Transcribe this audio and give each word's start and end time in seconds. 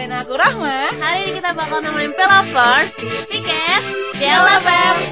Dan 0.00 0.16
aku 0.16 0.32
Rahma. 0.32 0.96
Hari 0.96 1.28
ini 1.28 1.44
kita 1.44 1.52
bakal 1.52 1.84
nemenin 1.84 2.16
Pelovers 2.16 2.96
di 2.96 3.04
PKS 3.04 3.84
Piala 4.16 4.56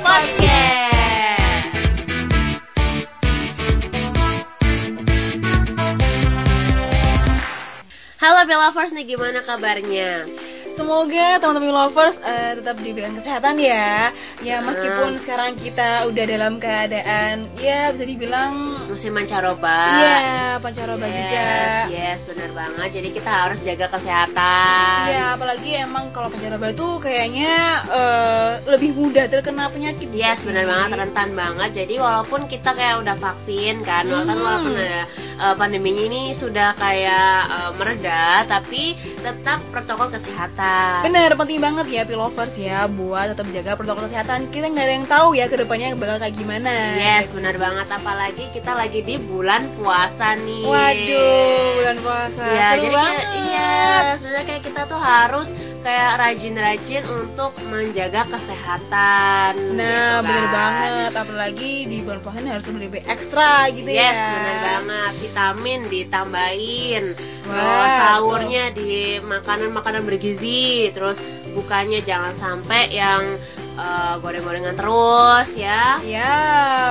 Podcast. 0.01 1.77
Halo 8.17 8.49
Pelovers 8.49 8.97
nih 8.97 9.05
gimana 9.05 9.45
kabarnya? 9.45 10.25
Semoga 10.73 11.43
teman-teman 11.43 11.75
lovers 11.75 12.23
uh, 12.23 12.55
tetap 12.55 12.79
diberikan 12.79 13.11
kesehatan 13.13 13.59
ya. 13.59 14.15
Ya 14.47 14.63
meskipun 14.63 15.15
Hmm. 15.15 15.21
sekarang 15.21 15.51
kita 15.59 16.07
udah 16.07 16.25
dalam 16.25 16.63
keadaan 16.63 17.45
ya 17.59 17.91
bisa 17.91 18.07
dibilang 18.07 18.79
Musim 18.99 19.15
mancaroba. 19.15 19.95
Iya, 19.95 20.59
pancaroba 20.59 21.07
yes, 21.07 21.15
juga. 21.15 21.47
Yes, 21.87 22.19
bener 22.27 22.51
banget. 22.51 22.99
Jadi 22.99 23.09
kita 23.15 23.31
harus 23.31 23.63
jaga 23.63 23.87
kesehatan. 23.95 25.07
Iya, 25.07 25.39
apalagi 25.39 25.71
emang 25.79 26.11
kalau 26.11 26.35
pancaroba 26.35 26.75
tuh 26.75 26.99
kayaknya 26.99 27.79
eh, 27.95 28.51
lebih 28.67 28.99
mudah 28.99 29.31
terkena 29.31 29.71
penyakit. 29.71 30.11
Yes, 30.11 30.43
sih. 30.43 30.51
benar 30.51 30.67
banget, 30.67 30.99
rentan 30.99 31.31
banget. 31.39 31.71
Jadi 31.79 31.95
walaupun 31.95 32.51
kita 32.51 32.75
kayak 32.75 32.99
udah 33.07 33.15
vaksin 33.23 33.87
kan, 33.87 34.03
kan 34.11 34.35
Hmm. 34.35 34.35
walaupun 34.35 34.75
ada 34.75 35.07
uh, 35.39 35.55
pandeminya 35.55 36.05
ini 36.05 36.23
sudah 36.35 36.75
kayak 36.77 37.39
uh, 37.49 37.71
mereda, 37.79 38.45
tapi 38.45 38.99
tetap 39.23 39.63
protokol 39.71 40.11
kesehatan. 40.13 41.07
Bener, 41.07 41.33
penting 41.39 41.63
banget 41.63 41.87
ya 41.89 42.03
pilovers 42.05 42.55
ya 42.59 42.91
buat 42.91 43.33
tetap 43.33 43.47
jaga 43.55 43.79
protokol 43.79 44.11
kesehatan. 44.11 44.51
Kita 44.51 44.69
nggak 44.69 44.85
ada 44.85 44.95
yang 44.95 45.09
tahu 45.09 45.29
ya 45.39 45.47
ke 45.47 45.57
depannya 45.57 45.95
bakal 45.95 46.19
kayak 46.21 46.35
gimana. 46.37 46.99
Yes, 46.99 47.31
benar 47.31 47.55
banget. 47.57 47.87
Apalagi 47.89 48.51
kita 48.53 48.75
lagi 48.75 49.01
di 49.07 49.17
bulan 49.17 49.71
puasa 49.79 50.35
nih. 50.37 50.67
Waduh, 50.67 51.67
bulan 51.83 51.97
puasa. 52.03 52.45
Ya, 52.45 52.69
Seru 52.75 52.83
jadi 52.85 52.97
banget. 52.99 53.23
kayak 53.23 53.37
iya, 53.49 53.79
sebenarnya 54.19 54.47
kayak 54.47 54.63
kita 54.67 54.83
tuh 54.91 55.01
harus 55.01 55.49
kayak 55.89 56.21
rajin-rajin 56.21 57.05
untuk 57.09 57.57
menjaga 57.73 58.29
kesehatan. 58.29 59.57
Nah, 59.73 60.21
gitu 60.21 60.29
bener 60.29 60.45
kan. 60.45 60.53
banget. 60.53 61.13
Apalagi 61.17 61.73
di 61.89 61.97
bulan 62.05 62.21
puasa 62.21 62.45
ini 62.45 62.51
harus 62.53 62.67
lebih 62.69 63.03
ekstra 63.09 63.73
gitu 63.73 63.89
ya. 63.89 64.13
yes, 64.13 64.19
benar 64.21 64.57
banget. 64.61 65.13
Vitamin 65.25 65.81
ditambahin. 65.89 67.05
Terus 67.17 67.93
sahurnya 67.97 68.65
di 68.77 69.17
makanan-makanan 69.25 70.05
bergizi. 70.05 70.93
Terus 70.93 71.25
bukanya 71.57 72.05
jangan 72.05 72.37
sampai 72.37 72.93
yang 72.93 73.25
eh, 73.79 74.15
goreng-gorengan 74.19 74.75
terus 74.75 75.49
ya. 75.55 76.03
Iya, 76.03 76.35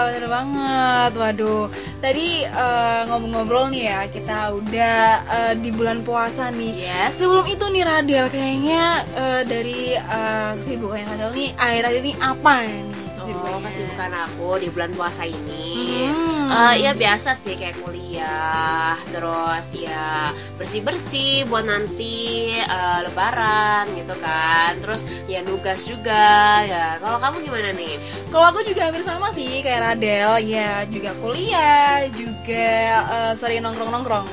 bener 0.07 0.25
banget. 0.31 1.11
Waduh, 1.19 1.67
tadi 1.99 2.47
eh, 2.47 3.01
ngobrol-ngobrol 3.11 3.69
nih 3.75 3.83
ya, 3.91 3.99
kita 4.07 4.55
udah 4.55 4.97
eh, 5.27 5.53
di 5.59 5.69
bulan 5.75 6.07
puasa 6.07 6.47
nih. 6.49 6.87
Yes. 6.87 7.19
Sebelum 7.19 7.45
itu 7.51 7.65
nih 7.67 7.83
Radel, 7.83 8.25
kayaknya 8.31 9.03
eh, 9.13 9.41
dari 9.43 9.93
eh, 9.99 10.51
kesibukan 10.63 11.03
Radel 11.11 11.31
nih, 11.35 11.49
akhir-akhir 11.59 11.99
ini 12.01 12.13
apa 12.23 12.55
nih 12.63 12.97
Oh, 13.27 13.59
kesibukan 13.59 14.11
aku 14.15 14.55
di 14.63 14.67
bulan 14.71 14.95
puasa 14.95 15.27
ini. 15.27 16.07
Hmm. 16.07 16.26
Eh, 16.47 16.75
ya 16.87 16.95
biasa 16.95 17.35
sih 17.35 17.59
kayak 17.59 17.83
kuliah, 17.83 18.95
terus 19.11 19.67
ya 19.75 20.31
bersih-bersih 20.55 21.43
buat 21.51 21.67
nanti 21.67 22.55
eh, 22.55 22.99
lebaran 23.03 23.91
gitu 23.99 24.15
kan. 24.23 24.79
Terus 24.79 25.03
ya 25.27 25.43
nugas 25.43 25.83
juga 25.83 26.63
ya. 26.63 27.03
Kalau 27.03 27.19
kamu 27.19 27.43
gimana 27.43 27.75
nih? 27.75 27.99
Kalau 28.31 28.47
aku 28.47 28.63
juga 28.63 28.87
hampir 28.87 29.03
sama 29.03 29.35
sih 29.35 29.59
kayak 29.59 29.99
Radel, 29.99 30.31
ya 30.47 30.87
juga 30.87 31.11
kuliah, 31.19 32.07
juga 32.15 32.71
eh, 33.03 33.33
sering 33.35 33.67
nongkrong-nongkrong. 33.67 34.27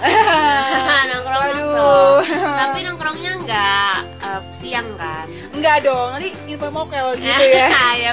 nongkrong 1.11 1.41
Waduh. 1.51 1.59
nongkrong. 1.59 2.23
Tapi 2.63 2.79
nongkrongnya 2.87 3.33
nggak 3.43 3.97
eh, 4.23 4.41
siang 4.55 4.89
kan? 4.95 5.27
Enggak 5.51 5.83
dong, 5.83 6.15
nanti 6.15 6.31
info 6.47 6.71
mokel 6.71 7.19
gitu 7.19 7.45
ya. 7.51 7.69
ya. 8.07 8.13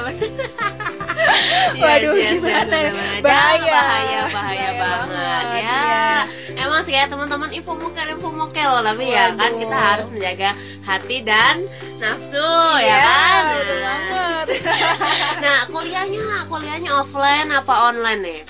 Waduh, 1.74 2.14
Yes, 2.14 2.22
yes, 2.22 2.34
yes, 2.34 2.42
gimana? 2.42 2.66
bener-bener. 2.68 3.22
Bahaya. 3.22 3.62
Bahaya, 3.64 3.72
bahaya 3.72 4.22
Bahaya 4.30 4.70
banget. 4.74 5.44
Ya, 5.52 5.58
iya. 5.58 6.10
emang 6.58 6.82
sih 6.82 6.94
ya 6.94 7.06
teman-teman 7.06 7.50
info 7.50 7.74
mokel, 7.74 8.08
info 8.10 8.30
mokel, 8.30 8.72
tapi 8.82 9.04
ya 9.08 9.32
kan 9.32 9.52
Waduh. 9.52 9.60
kita 9.60 9.78
harus 9.78 10.08
menjaga 10.10 10.50
hati 10.82 11.18
dan 11.22 11.56
nafsu, 11.98 12.52
ya 12.78 12.82
Iya, 12.82 12.98
kan? 13.00 13.42
betul 13.56 13.78
Nah. 13.78 13.84
banget. 13.84 14.46
Nah, 15.42 15.60
kuliahnya, 15.68 16.22
kuliahnya 16.46 16.92
offline 16.96 17.50
apa 17.50 17.74
online 17.88 18.22
nih? 18.22 18.42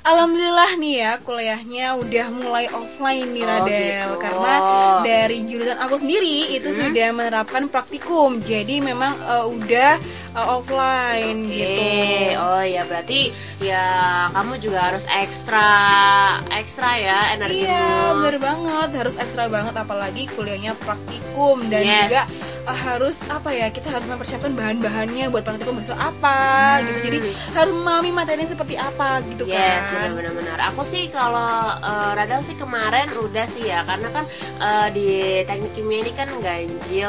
Alhamdulillah 0.00 0.78
nih 0.78 0.94
ya 0.96 1.12
kuliahnya 1.18 1.86
udah 1.98 2.26
mulai 2.30 2.70
offline 2.70 3.28
nih 3.28 3.44
Oh, 3.44 3.50
Radel 3.50 3.76
gitu. 4.08 4.14
karena 4.16 4.54
dari 5.02 5.38
jurusan 5.44 5.76
aku 5.76 5.98
sendiri 5.98 6.48
itu 6.48 6.70
Hmm. 6.70 6.78
sudah 6.86 7.08
menerapkan 7.12 7.66
praktikum 7.66 8.40
jadi 8.40 8.78
memang 8.80 9.18
eh, 9.18 9.44
udah 9.44 9.90
eh, 10.38 10.46
offline 10.48 11.38
Oke, 11.42 11.50
gitu. 11.50 11.82
oh 12.38 12.62
ya 12.62 12.82
berarti 12.86 13.20
ya 13.58 13.84
kamu 14.30 14.52
juga 14.58 14.78
harus 14.86 15.04
ekstra, 15.10 15.68
ekstra 16.52 16.90
ya 16.96 17.18
energimu. 17.34 17.66
Iya 17.66 17.90
bener 18.14 18.36
banget 18.38 18.90
harus 18.94 19.16
ekstra 19.16 19.46
banget 19.46 19.74
apalagi 19.74 20.30
kuliahnya 20.32 20.78
praktikum 20.78 21.66
dan 21.66 21.82
Yes. 21.82 22.10
juga 22.10 22.22
eh, 22.68 22.78
harus 22.84 23.16
apa 23.24 23.50
ya 23.50 23.70
kita 23.70 23.88
harus 23.88 24.04
mempersiapkan 24.04 24.52
bahan-bahannya 24.52 25.26
buat 25.28 25.42
praktikum 25.42 25.76
besok 25.76 25.96
apa 25.96 26.36
Hmm. 26.78 26.86
gitu 26.86 26.98
jadi 27.00 27.18
harus 27.54 27.72
memahami 27.72 28.10
materinya 28.12 28.48
seperti 28.48 28.74
apa 28.76 29.24
gitu 29.24 29.48
Yes, 29.48 29.88
kan. 29.88 30.12
benar-benar. 30.12 30.58
Aku 30.68 30.84
sih 30.84 31.08
kalau 31.08 31.40
uh, 31.80 32.12
Radal 32.12 32.44
sih 32.44 32.54
kemarin 32.54 33.08
udah 33.14 33.46
sih 33.46 33.64
ya, 33.64 33.80
karena 33.82 34.08
kan 34.12 34.24
uh, 34.58 34.88
di 34.90 35.08
teknik 35.44 35.72
kimia 35.72 36.02
ini 36.02 36.12
kan 36.12 36.28
ganjil, 36.38 37.08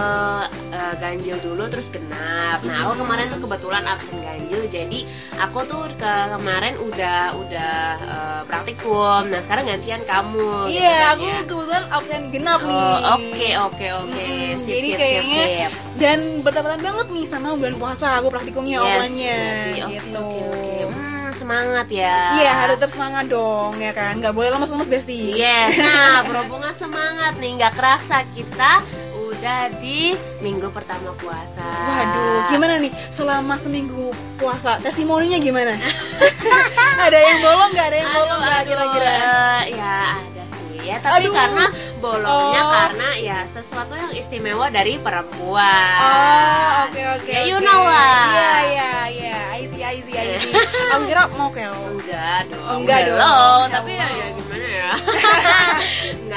uh, 0.72 0.94
ganjil 0.96 1.36
dulu 1.44 1.68
terus 1.68 1.92
genap. 1.92 2.64
Nah, 2.64 2.88
aku 2.88 3.04
kemarin 3.04 3.19
tuh 3.28 3.40
kebetulan 3.44 3.84
absen 3.84 4.16
ganjil, 4.24 4.62
jadi 4.72 5.00
aku 5.36 5.60
tuh 5.68 5.84
ke 6.00 6.14
kemarin 6.32 6.80
udah 6.80 7.20
udah 7.36 7.76
uh, 8.00 8.42
praktikum. 8.48 9.28
Nah, 9.28 9.44
sekarang 9.44 9.68
gantian 9.68 10.00
kamu. 10.08 10.72
gitu 10.72 10.80
Iya, 10.80 10.96
kan 10.96 11.12
aku 11.12 11.26
ya. 11.26 11.40
kebetulan 11.44 11.84
absen 11.92 12.22
genap 12.32 12.62
nih. 12.64 12.80
Oh, 12.80 13.18
oke 13.20 13.50
oke 13.68 13.88
oke. 14.08 14.28
Sip 14.56 14.70
jadi 14.70 14.80
sip 14.80 14.96
sip 14.96 15.00
kayaknya 15.00 15.44
sip. 15.68 15.72
dan 16.00 16.20
bertepatan 16.40 16.80
banget 16.80 17.08
nih 17.12 17.26
sama 17.28 17.48
bulan 17.54 17.76
puasa 17.76 18.08
aku 18.16 18.28
praktikumnya 18.30 18.78
Yes, 18.80 18.88
online-nya 18.88 19.36
berarti 19.36 19.80
oke 19.84 19.92
gitu. 19.92 20.20
oke 20.20 20.44
oke. 20.48 20.96
Hmm, 20.96 21.28
semangat 21.32 21.88
ya. 21.88 22.18
Iya, 22.36 22.52
harus 22.58 22.76
tetap 22.78 22.92
semangat 22.92 23.26
dong 23.28 23.74
ya 23.78 23.92
kan. 23.92 24.14
Nggak 24.18 24.34
boleh 24.34 24.50
lemas-lemas 24.50 24.88
Besti. 24.88 25.36
Yes, 25.36 25.76
nah 25.78 26.24
berhubungan 26.24 26.74
semangat 26.74 27.34
nih, 27.38 27.52
nggak 27.60 27.74
kerasa 27.76 28.24
kita 28.34 28.82
udah 29.40 29.72
di 29.80 30.12
minggu 30.40 30.68
pertama 30.70 31.16
puasa. 31.16 31.64
Waduh, 31.64 32.52
gimana 32.52 32.76
nih 32.76 32.92
selama 33.08 33.56
seminggu 33.56 34.12
puasa? 34.36 34.78
Testimoninya 34.78 35.40
gimana? 35.40 35.80
ada 37.08 37.16
yang 37.18 37.40
bolong 37.40 37.72
nggak? 37.72 37.88
Ada 37.88 37.98
yang 37.98 38.10
Aduh, 38.10 38.18
bolong 38.20 38.40
nggak 38.42 38.62
kira-kira? 38.68 39.08
eh, 39.10 39.62
ya 39.74 39.96
ada 40.20 40.44
sih 40.46 40.78
ya, 40.84 40.96
tapi 41.00 41.24
Aduh. 41.24 41.32
karena 41.32 41.66
bolongnya 41.98 42.62
Oh. 42.62 42.72
karena 42.74 43.10
ya 43.18 43.40
sesuatu 43.46 43.96
yang 43.96 44.12
istimewa 44.12 44.68
dari 44.68 45.00
perempuan. 45.00 46.00
Oh, 46.00 46.92
oke 46.92 47.02
oke. 47.18 47.32
Ya 47.32 47.42
you 47.48 47.56
oke. 47.56 47.64
know 47.64 47.80
lah. 47.80 48.24
Iya, 48.28 48.52
iya, 48.68 48.92
iya. 49.10 49.38
I 49.56 49.64
see, 49.66 49.82
I 49.82 49.98
see, 50.00 50.16
I 50.16 50.36
see. 50.36 50.52
Aku 50.92 51.04
kira 51.06 51.32
mokel. 51.32 51.72
Enggak 51.90 52.44
dong. 52.48 52.84
Enggak 52.84 53.02
dong. 53.08 53.64
Tapi 53.70 53.92
ya, 53.94 54.08
ya 54.10 54.28
gimana 54.36 54.68
ya? 54.68 54.90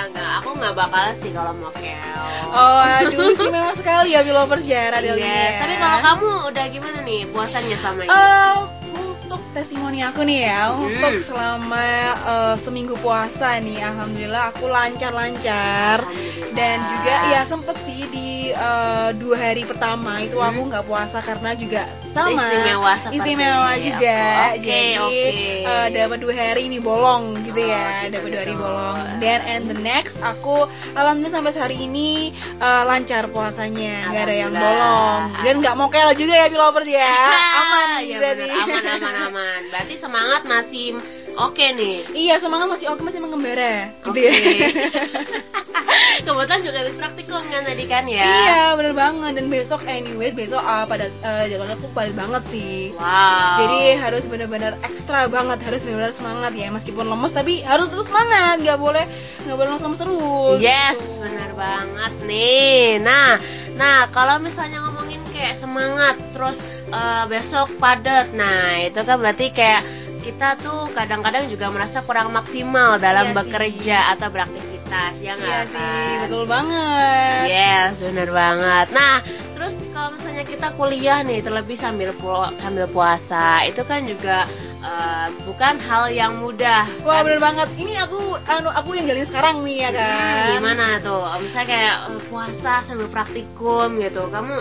enggak 0.03 0.11
enggak, 0.11 0.31
aku 0.39 0.49
nggak 0.55 0.75
bakal 0.75 1.07
sih 1.15 1.31
kalau 1.31 1.53
mokel. 1.55 2.25
Oh, 2.53 2.81
aduh, 2.83 3.33
istimewa 3.33 3.73
sekali 3.73 4.13
ya 4.13 4.21
Pilovers 4.21 4.67
ya, 4.67 4.91
Radel 4.91 5.17
ini 5.17 5.25
Yes, 5.25 5.55
ya. 5.55 5.61
tapi 5.63 5.75
kalau 5.77 5.99
kamu 6.01 6.29
udah 6.51 6.65
gimana 6.69 6.99
nih 7.01 7.21
puasanya 7.27 7.77
selama 7.77 8.01
ini? 8.03 8.11
Eh, 8.13 8.55
untuk 8.93 9.41
testimoni 9.53 9.99
aku 10.01 10.21
nih 10.23 10.41
ya, 10.45 10.61
untuk 10.71 11.15
Hmm. 11.15 11.23
selama 11.23 11.87
eh, 12.23 12.55
seminggu 12.59 12.95
puasa 12.99 13.57
nih, 13.59 13.79
alhamdulillah 13.81 14.45
aku 14.51 14.65
lancar-lancar. 14.67 16.03
Alhamdulillah. 16.03 16.51
Dan 16.53 16.77
juga 16.84 17.15
ya 17.31 17.41
sempet 17.43 17.77
sih 17.83 18.05
di 18.07 18.22
eh, 18.53 19.10
dua 19.15 19.37
hari 19.39 19.63
pertama 19.63 20.16
itu 20.19 20.34
Hmm. 20.34 20.49
aku 20.49 20.60
nggak 20.66 20.84
puasa 20.84 21.19
karena 21.19 21.53
juga 21.53 21.83
sama 22.07 22.37
Istimewa 22.37 22.93
istimewa 23.09 23.71
ini. 23.72 23.83
juga. 23.87 24.19
Oke, 24.51 24.60
Jadi 24.60 24.99
oke. 24.99 25.27
eh, 25.65 25.87
dapat 25.91 26.19
dua 26.19 26.34
hari 26.34 26.63
ini 26.63 26.78
bolong 26.78 27.25
gitu 27.43 27.59
Oh, 27.59 27.66
ya, 27.66 27.84
gitu, 28.03 28.13
dapat 28.15 28.28
dua 28.28 28.41
hari 28.41 28.54
bolong. 28.54 28.97
Dan 29.19 29.39
and 29.45 29.65
the 29.66 29.78
next 29.78 30.16
aku 30.19 30.66
alhamdulillah 30.93 31.33
sampai 31.34 31.53
hari 31.54 31.77
ini 31.81 32.31
eh, 32.59 32.83
lancar 32.84 33.27
puasanya, 33.27 34.09
nggak 34.09 34.22
ada 34.22 34.37
yang 34.39 34.53
bolong 34.53 35.21
dan 35.41 35.55
nggak 35.59 35.75
mokel 35.75 36.09
juga 36.13 36.34
ya 36.34 36.47
pilovers 36.47 36.87
ya, 36.87 37.13
aman 37.60 37.89
ya 38.03 38.16
berarti. 38.19 38.47
bener, 38.47 38.60
aman 38.63 38.84
aman 38.93 39.15
aman. 39.27 39.60
Berarti 39.69 39.95
semangat 39.97 40.43
masih 40.45 41.01
oke 41.39 41.67
nih 41.79 42.05
iya 42.13 42.37
semangat 42.37 42.69
masih 42.69 42.87
oke 42.93 43.03
masih 43.05 43.21
mengembara 43.21 43.91
gitu 44.09 44.19
ya 44.19 44.33
kebetulan 46.27 46.61
juga 46.63 46.79
habis 46.84 46.97
praktikum 47.01 47.43
kan 47.49 47.63
tadi 47.65 47.84
kan 47.89 48.05
ya 48.07 48.23
iya 48.23 48.63
bener 48.77 48.95
banget 48.95 49.41
dan 49.41 49.47
besok 49.49 49.83
anyways 49.89 50.37
besok 50.37 50.61
uh, 50.63 50.84
pada 50.84 51.09
uh, 51.25 51.45
jadwalnya 51.49 51.77
aku 51.81 51.89
padat 51.97 52.15
banget 52.15 52.43
sih 52.53 52.93
wow 52.97 53.43
Jadi 53.63 53.81
harus 54.01 54.25
benar-benar 54.27 54.73
ekstra 54.84 55.29
banget, 55.29 55.59
harus 55.65 55.84
benar-benar 55.84 56.15
semangat 56.15 56.53
ya. 56.57 56.69
Meskipun 56.73 57.05
lemes 57.09 57.33
tapi 57.34 57.61
harus 57.63 57.89
terus 57.93 58.09
semangat, 58.09 58.61
nggak 58.65 58.79
boleh 58.81 59.05
nggak 59.45 59.57
boleh 59.57 59.71
lemes 59.77 60.01
terus. 60.01 60.59
Yes, 60.63 60.99
gitu. 60.99 61.27
benar 61.27 61.51
banget 61.55 62.13
nih. 62.27 62.99
Nah, 63.03 63.39
nah 63.77 64.09
kalau 64.11 64.41
misalnya 64.41 64.83
ngomongin 64.89 65.21
kayak 65.31 65.59
semangat, 65.59 66.17
terus 66.33 66.65
eh, 66.91 67.25
besok 67.29 67.77
padat, 67.77 68.33
nah 68.33 68.81
itu 68.81 69.01
kan 69.05 69.17
berarti 69.21 69.53
kayak 69.53 69.83
kita 70.22 70.54
tuh 70.57 70.86
kadang-kadang 70.91 71.45
juga 71.47 71.66
merasa 71.69 72.01
kurang 72.01 72.30
maksimal 72.30 72.97
dalam 72.97 73.27
Iya 73.27 73.33
sih. 73.33 73.36
bekerja 73.36 73.98
atau 74.15 74.28
beraktivitas, 74.28 75.13
ya 75.19 75.34
nggak 75.34 75.51
Iya 75.53 75.65
kan? 75.65 75.66
sih, 75.69 76.10
betul 76.22 76.45
banget. 76.47 77.42
Yes, 77.45 77.92
benar 77.98 78.28
banget. 78.30 78.86
Nah, 78.91 79.15
terus 79.53 79.74
kalau 79.91 80.15
misalnya 80.15 80.45
kita 80.45 80.69
kuliah 80.72 81.21
nih, 81.21 81.41
terlebih 81.41 81.74
sambil 81.74 82.10
pu- 82.13 82.33
sambil 82.57 82.86
puasa, 82.86 83.63
itu 83.63 83.83
kan 83.83 84.07
juga 84.07 84.47
eh, 84.80 85.27
bukan 85.42 85.78
hal 85.80 86.10
yang 86.10 86.39
mudah. 86.39 86.83
Wah 87.03 87.19
kan? 87.19 87.22
bener 87.22 87.39
banget. 87.39 87.69
Ini 87.77 88.03
aku 88.03 88.19
anu 88.42 88.66
aku 88.69 88.95
yang 88.95 89.07
jalin 89.07 89.22
sekarang 89.22 89.57
nih 89.63 89.78
ya 89.80 89.91
kan. 89.92 90.10
Hmm, 90.10 90.51
gimana 90.54 90.86
tuh? 90.98 91.22
Misalnya 91.39 91.66
kayak 91.69 91.97
eh, 92.10 92.22
puasa 92.27 92.72
sambil 92.80 93.07
praktikum 93.07 93.98
gitu, 93.98 94.27
kamu 94.27 94.59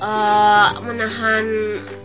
eh, 0.00 0.68
menahan 0.80 1.46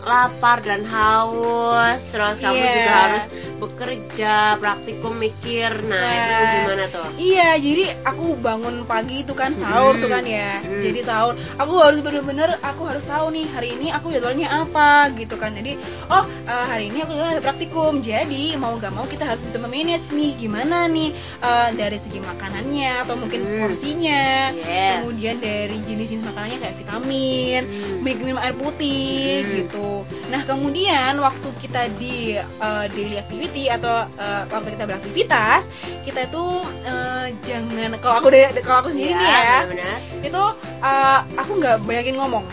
lapar 0.04 0.60
dan 0.60 0.84
haus, 0.84 2.04
terus 2.12 2.38
kamu 2.38 2.56
Iya. 2.56 2.72
juga 2.72 2.92
harus 2.94 3.24
bekerja, 3.56 4.34
praktikum 4.56 5.16
mikir. 5.16 5.70
Nah, 5.82 6.10
itu 6.12 6.32
Wah. 6.32 6.52
gimana 6.60 6.84
tuh? 6.88 7.06
Iya, 7.16 7.48
jadi 7.56 7.84
aku 8.04 8.36
bangun 8.36 8.84
pagi 8.84 9.24
itu 9.24 9.32
kan 9.32 9.52
sahur 9.52 9.96
Hmm. 9.96 10.02
tuh 10.02 10.10
kan 10.10 10.22
ya. 10.22 10.60
Hmm. 10.60 10.82
Jadi 10.82 11.00
sahur, 11.00 11.32
aku 11.56 11.74
harus 11.80 12.00
bener-bener 12.00 12.60
aku 12.60 12.84
harus 12.84 13.02
tahu 13.02 13.32
nih 13.32 13.46
hari 13.48 13.72
ini 13.72 13.88
aku 13.90 14.12
jadwalnya 14.12 14.48
apa 14.52 15.08
gitu 15.16 15.36
kan. 15.36 15.56
Jadi, 15.56 15.80
oh 16.08 16.24
eh, 16.26 16.66
hari 16.68 16.92
ini 16.92 17.00
aku 17.00 17.12
ada 17.16 17.40
praktikum. 17.40 18.00
Jadi 18.00 18.56
mau 18.56 18.76
gak 18.76 18.92
mau 18.92 19.04
kita 19.04 19.24
harus 19.24 19.40
bisa 19.40 19.56
memanage 19.56 20.12
nih 20.12 20.36
gimana 20.36 20.84
nih 20.86 21.10
eh, 21.40 21.68
dari 21.74 21.96
segi 21.96 22.20
makanannya 22.20 22.92
atau 23.02 23.16
mungkin 23.16 23.40
Hmm. 23.40 23.58
porsinya. 23.64 24.52
Yes. 24.52 25.00
Kemudian 25.00 25.36
dari 25.40 25.76
jenis-jenis 25.80 26.24
makanannya 26.24 26.58
kayak 26.60 26.76
vitamin, 26.76 27.60
Hmm. 27.64 28.04
minum 28.04 28.36
air 28.36 28.52
putih 28.52 29.40
Hmm. 29.40 29.52
gitu. 29.56 29.95
Nah 30.26 30.42
kemudian 30.42 31.18
waktu 31.18 31.48
kita 31.62 31.86
di 31.96 32.34
uh, 32.58 32.84
daily 32.90 33.16
activity 33.16 33.70
atau 33.70 34.06
uh, 34.06 34.42
waktu 34.50 34.74
kita 34.74 34.84
beraktivitas, 34.84 35.70
kita 36.02 36.26
itu 36.26 36.44
uh, 36.82 37.26
jangan 37.46 37.94
kalau 37.98 38.18
aku 38.18 38.28
kalau 38.60 38.78
aku 38.82 38.90
sendiri 38.90 39.14
Iya, 39.14 39.18
nih 39.18 39.28
ya, 39.30 39.58
benar-benar. 39.62 39.98
itu 40.26 40.42
uh, 40.82 41.18
aku 41.38 41.50
nggak 41.58 41.76
banyakin 41.86 42.16
ngomong. 42.18 42.44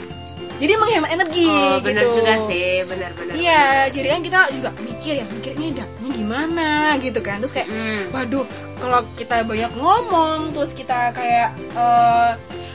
Jadi 0.61 0.73
menghemat 0.79 1.09
energi 1.11 1.49
Oh, 1.49 1.81
benar 1.81 2.03
gitu. 2.07 2.23
juga 2.23 2.33
sih, 2.45 2.85
benar-benar. 2.87 3.33
Iya, 3.35 3.89
jadi 3.89 4.07
kan 4.15 4.19
kita 4.21 4.39
juga 4.53 4.69
mikir 4.79 5.13
ya, 5.19 5.25
mikir 5.27 5.51
ini 5.57 5.67
datanya 5.75 6.11
gimana 6.13 6.69
gitu 7.01 7.19
kan. 7.19 7.41
Terus 7.41 7.51
kayak 7.51 7.67
Hmm. 7.73 8.01
waduh 8.13 8.45
kalau 8.77 9.01
kita 9.17 9.43
banyak 9.43 9.71
ngomong 9.75 10.53
terus 10.53 10.71
kita 10.71 11.11
kayak 11.11 11.51
eh, 11.73 12.31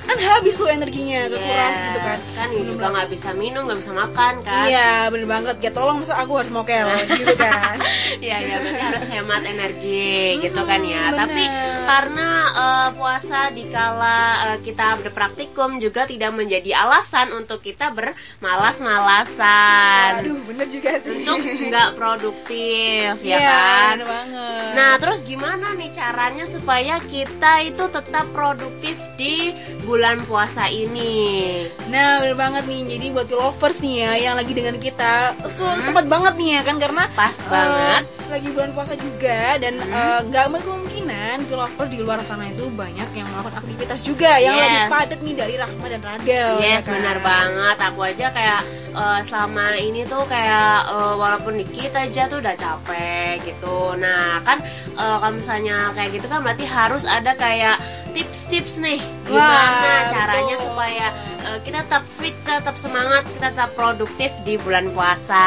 kan 0.09 0.17
habis 0.17 0.57
tuh 0.57 0.73
energinya 0.73 1.29
kekuras 1.29 1.45
Yes, 1.77 1.85
gitu 1.93 2.01
kan. 2.01 2.19
kan 2.33 2.49
Belum 2.49 2.67
juga 2.73 2.87
nggak 2.97 3.09
bisa 3.13 3.29
minum 3.37 3.69
nggak 3.69 3.79
bisa 3.85 3.93
makan 3.93 4.35
kan. 4.41 4.65
Iya 4.65 5.13
bener 5.13 5.29
banget. 5.29 5.57
Ya 5.61 5.71
tolong 5.71 6.01
masa 6.01 6.17
aku 6.17 6.33
harus 6.41 6.49
mokel 6.49 6.89
gitu 7.13 7.37
kan 7.37 7.77
Iya 8.19 8.37
ya 8.41 8.55
berarti 8.59 8.83
harus 8.83 9.05
hemat 9.07 9.43
energi 9.45 10.09
gitu 10.41 10.61
kan 10.61 10.81
ya. 10.83 11.05
Hmm, 11.09 11.17
Tapi 11.17 11.43
bener. 11.45 11.85
karena 11.87 12.29
eh, 12.51 12.89
puasa 12.93 13.39
dikala 13.51 14.19
eh, 14.47 14.57
kita 14.61 14.87
berpraktikum 14.99 15.79
juga 15.79 16.03
tidak 16.03 16.31
menjadi 16.33 16.71
alasan 16.77 17.33
untuk 17.33 17.61
kita 17.61 17.91
bermalas-malasan. 17.91 20.11
aduh 20.19 20.39
bener 20.45 20.67
juga 20.67 20.99
sih 20.99 21.23
Untuk 21.23 21.39
nggak 21.41 21.89
produktif 21.95 23.13
ya 23.23 23.23
Iya, 23.23 23.39
kan. 23.41 23.93
bener 23.95 24.07
banget 24.07 24.47
Nah, 24.69 24.91
terus 24.97 25.19
gimana 25.23 25.73
nih 25.75 25.91
caranya 25.91 26.45
supaya 26.45 27.01
kita 27.01 27.65
itu 27.65 27.85
tetap 27.89 28.25
produktif 28.31 28.95
di 29.17 29.51
bulan 29.83 30.23
puasa 30.23 30.69
ini? 30.69 31.65
Nah, 31.89 32.21
bener 32.21 32.37
banget 32.37 32.65
nih. 32.65 32.81
Jadi 32.89 33.05
buat 33.11 33.27
lovers 33.29 33.81
nih 33.81 33.95
ya 33.99 34.11
yang 34.21 34.35
lagi 34.37 34.53
dengan 34.53 34.77
kita, 34.77 35.35
so, 35.49 35.65
Hmm. 35.65 35.81
tepat 35.85 36.05
banget 36.07 36.33
nih 36.37 36.49
ya 36.53 36.61
kan 36.63 36.77
karena 36.77 37.03
Pas 37.13 37.35
eh, 37.35 37.49
banget. 37.49 38.03
Lagi 38.29 38.53
bulan 38.53 38.77
puasa 38.77 38.93
juga 38.95 39.57
dan 39.57 39.81
Hmm. 39.81 39.89
eh, 39.89 40.21
nggak 40.29 40.45
uh, 40.53 40.61
kemungkinan 40.61 41.37
lovers 41.49 41.89
di 41.89 41.99
luar 41.99 42.21
sana 42.21 42.45
itu 42.45 42.69
banyak 42.69 43.09
yang 43.17 43.25
melakukan 43.33 43.65
aktivitas 43.65 44.05
juga 44.05 44.37
yang 44.37 44.53
Yes. 44.53 44.65
lebih 44.69 44.85
padat 44.93 45.21
nih 45.25 45.35
dari 45.35 45.55
Rahma 45.57 45.87
dan 45.89 46.01
Radel. 46.05 46.53
Yes, 46.61 46.85
ya 46.85 46.93
kan? 46.93 46.93
benar 47.01 47.17
banget. 47.25 47.77
Aku 47.89 48.01
aja 48.05 48.27
kayak 48.29 48.61
eh, 48.93 49.21
selama 49.25 49.67
ini 49.81 50.05
tuh 50.05 50.29
kayak 50.29 50.93
eh, 50.93 51.15
walaupun 51.17 51.57
dikit 51.57 51.93
aja 51.97 52.29
tuh 52.29 52.39
udah 52.45 52.55
capek 52.55 53.41
gitu. 53.49 53.97
Nah, 53.97 54.45
kan 54.45 54.61
eh, 54.93 55.17
kalau 55.19 55.33
misalnya 55.33 55.97
kayak 55.97 56.11
gitu 56.21 56.27
kan 56.29 56.45
berarti 56.45 56.65
harus 56.69 57.09
ada 57.09 57.33
kayak 57.33 57.81
tips-tips 58.19 58.83
nih 58.83 58.99
gimana 59.31 59.63
Wah, 59.79 60.11
caranya 60.11 60.57
betul. 60.59 60.67
supaya 60.67 61.07
eh, 61.47 61.59
kita 61.63 61.79
tetap 61.87 62.03
fit, 62.19 62.35
tetap 62.43 62.75
semangat, 62.75 63.23
kita 63.31 63.55
tetap 63.55 63.71
produktif 63.79 64.35
di 64.43 64.59
bulan 64.59 64.91
puasa. 64.91 65.47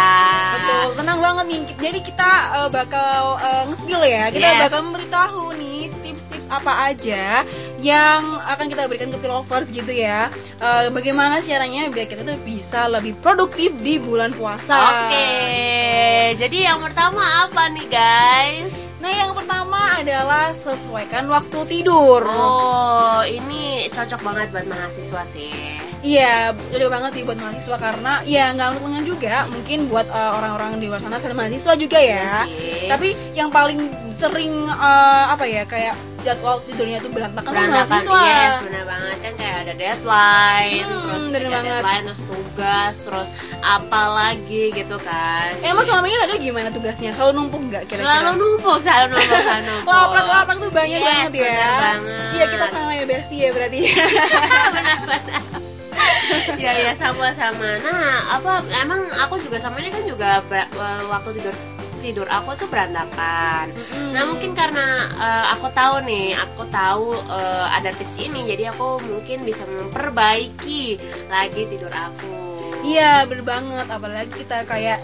Betul, 0.56 0.95
tenang 0.95 1.19
banget 1.19 1.45
nih. 1.51 1.62
Jadi 1.75 2.00
kita 2.00 2.31
eh, 2.63 2.69
bakal 2.71 3.35
eh, 3.38 3.63
nge-spill 3.68 4.01
ya. 4.07 4.23
Kita 4.31 4.47
Yes. 4.47 4.62
bakal 4.63 4.79
memberitahu 4.88 5.41
nih 5.59 5.79
tips-tips 6.00 6.47
apa 6.47 6.73
aja 6.88 7.44
yang 7.83 8.21
akan 8.39 8.65
kita 8.71 8.88
berikan 8.88 9.12
ke 9.12 9.27
lovers 9.27 9.68
gitu 9.68 9.91
ya. 9.91 10.31
Eh, 10.63 10.88
bagaimana 10.95 11.44
caranya 11.44 11.91
biar 11.91 12.07
kita 12.07 12.23
tuh 12.23 12.39
bisa 12.47 12.88
lebih 12.88 13.19
produktif 13.19 13.75
di 13.83 14.00
bulan 14.00 14.31
puasa. 14.31 14.79
Oke, 15.12 15.27
jadi 16.39 16.71
yang 16.71 16.79
pertama 16.79 17.19
apa 17.51 17.68
nih 17.68 17.88
guys? 17.91 18.71
Nah, 19.01 19.09
yang 19.12 19.33
pertama 19.33 19.98
adalah 19.98 20.53
sesuaikan 20.53 21.25
waktu 21.25 21.57
tidur. 21.68 22.21
Oh, 22.24 23.21
ini 23.21 23.89
cocok 23.89 24.21
banget 24.21 24.48
buat 24.50 24.65
mahasiswa 24.65 25.21
sih. 25.25 25.50
Iya, 26.01 26.53
cocok 26.53 26.89
banget 26.89 27.12
sih 27.13 27.24
buat 27.24 27.38
mahasiswa 27.38 27.77
karena 27.77 28.21
ya 28.24 28.50
nggak 28.51 28.68
untuk 28.74 28.86
dengan 28.88 29.06
juga, 29.06 29.36
mungkin 29.48 29.86
buat 29.86 30.06
eh, 30.06 30.31
orang-orang 30.33 30.77
di 30.77 30.86
luar 30.86 30.98
sana 30.98 31.18
selain 31.18 31.33
mahasiswa 31.36 31.74
juga 31.75 31.98
Iya 31.98 32.13
ya. 32.15 32.33
sih. 32.45 32.89
Tapi 32.89 33.07
yang 33.33 33.50
paling 33.50 33.80
sering 34.12 34.53
eh, 34.65 35.25
apa 35.30 35.45
ya 35.45 35.65
kayak 35.65 35.94
jadwal 36.21 36.62
tidurnya 36.62 37.01
itu 37.01 37.09
berantakan, 37.09 37.50
tuh 37.50 37.57
berantakan 37.57 37.89
mahasiswa. 37.89 38.21
yes 38.21 38.54
benar 38.62 38.83
banget 38.86 39.18
kan 39.18 39.33
kayak 39.33 39.56
ada 39.57 39.74
deadline 39.74 40.86
Hmm, 40.86 41.01
terus 41.01 41.24
ada 41.33 41.50
banget. 41.50 41.65
deadline 41.81 42.04
terus 42.06 42.21
tugas 42.51 43.00
terus 43.00 43.30
apa 43.59 44.01
lagi 44.12 44.69
gitu 44.69 45.00
kan 45.00 45.56
Eh, 45.57 45.68
Emang 45.68 45.81
selama 45.81 46.06
ini 46.06 46.18
ada 46.19 46.36
gimana 46.36 46.68
tugasnya? 46.68 47.09
Selalu 47.12 47.31
numpuk 47.38 47.62
nggak 47.65 47.83
kira-kira? 47.86 48.12
selalu 48.12 48.31
numpuk 48.38 48.77
selalu 48.80 49.06
numpuk 49.09 49.39
selalu 49.39 49.63
numpuk 49.69 49.88
Laprak-laprak 49.89 50.57
tuh 50.59 50.71
banyak 50.71 51.00
Yes, 51.00 51.07
banget 51.07 51.31
ya. 51.39 51.65
banget. 51.80 52.31
Iya 52.31 52.45
kita 52.50 52.65
sama 52.68 52.92
ya 52.92 53.06
bestie 53.06 53.39
ya 53.39 53.50
berarti. 53.51 53.80
benar-benar 54.76 55.21
ya 56.57 56.71
ya 56.80 56.94
sama-sama 56.94 57.78
nah 57.80 58.07
apa 58.31 58.52
emang 58.76 58.99
aku 59.19 59.37
juga 59.40 59.57
sama 59.57 59.78
ini 59.78 59.90
kan 59.90 60.04
juga 60.04 60.40
ber- 60.44 60.69
eh, 60.69 61.04
waktu 61.06 61.37
tidur 61.37 61.56
tidur 61.99 62.28
aku 62.28 62.56
tuh 62.56 62.66
berantakan 62.66 63.69
Nah 64.09 64.23
mungkin 64.26 64.52
karena 64.52 64.85
eh, 65.14 65.45
aku 65.52 65.69
tahu 65.71 66.02
nih, 66.02 66.33
aku 66.33 66.66
tahu 66.68 67.06
eh, 67.14 67.68
ada 67.69 67.94
tips 67.94 68.18
ini, 68.18 68.44
jadi 68.45 68.71
aku 68.71 68.97
mungkin 69.02 69.44
bisa 69.44 69.64
memperbaiki 69.64 70.97
lagi 71.28 71.61
tidur 71.68 71.87
aku. 71.90 72.41
Iya 72.81 73.30
bener 73.30 73.45
banget. 73.45 73.88
Apalagi 73.90 74.31
kita 74.33 74.66
kayak 74.66 75.00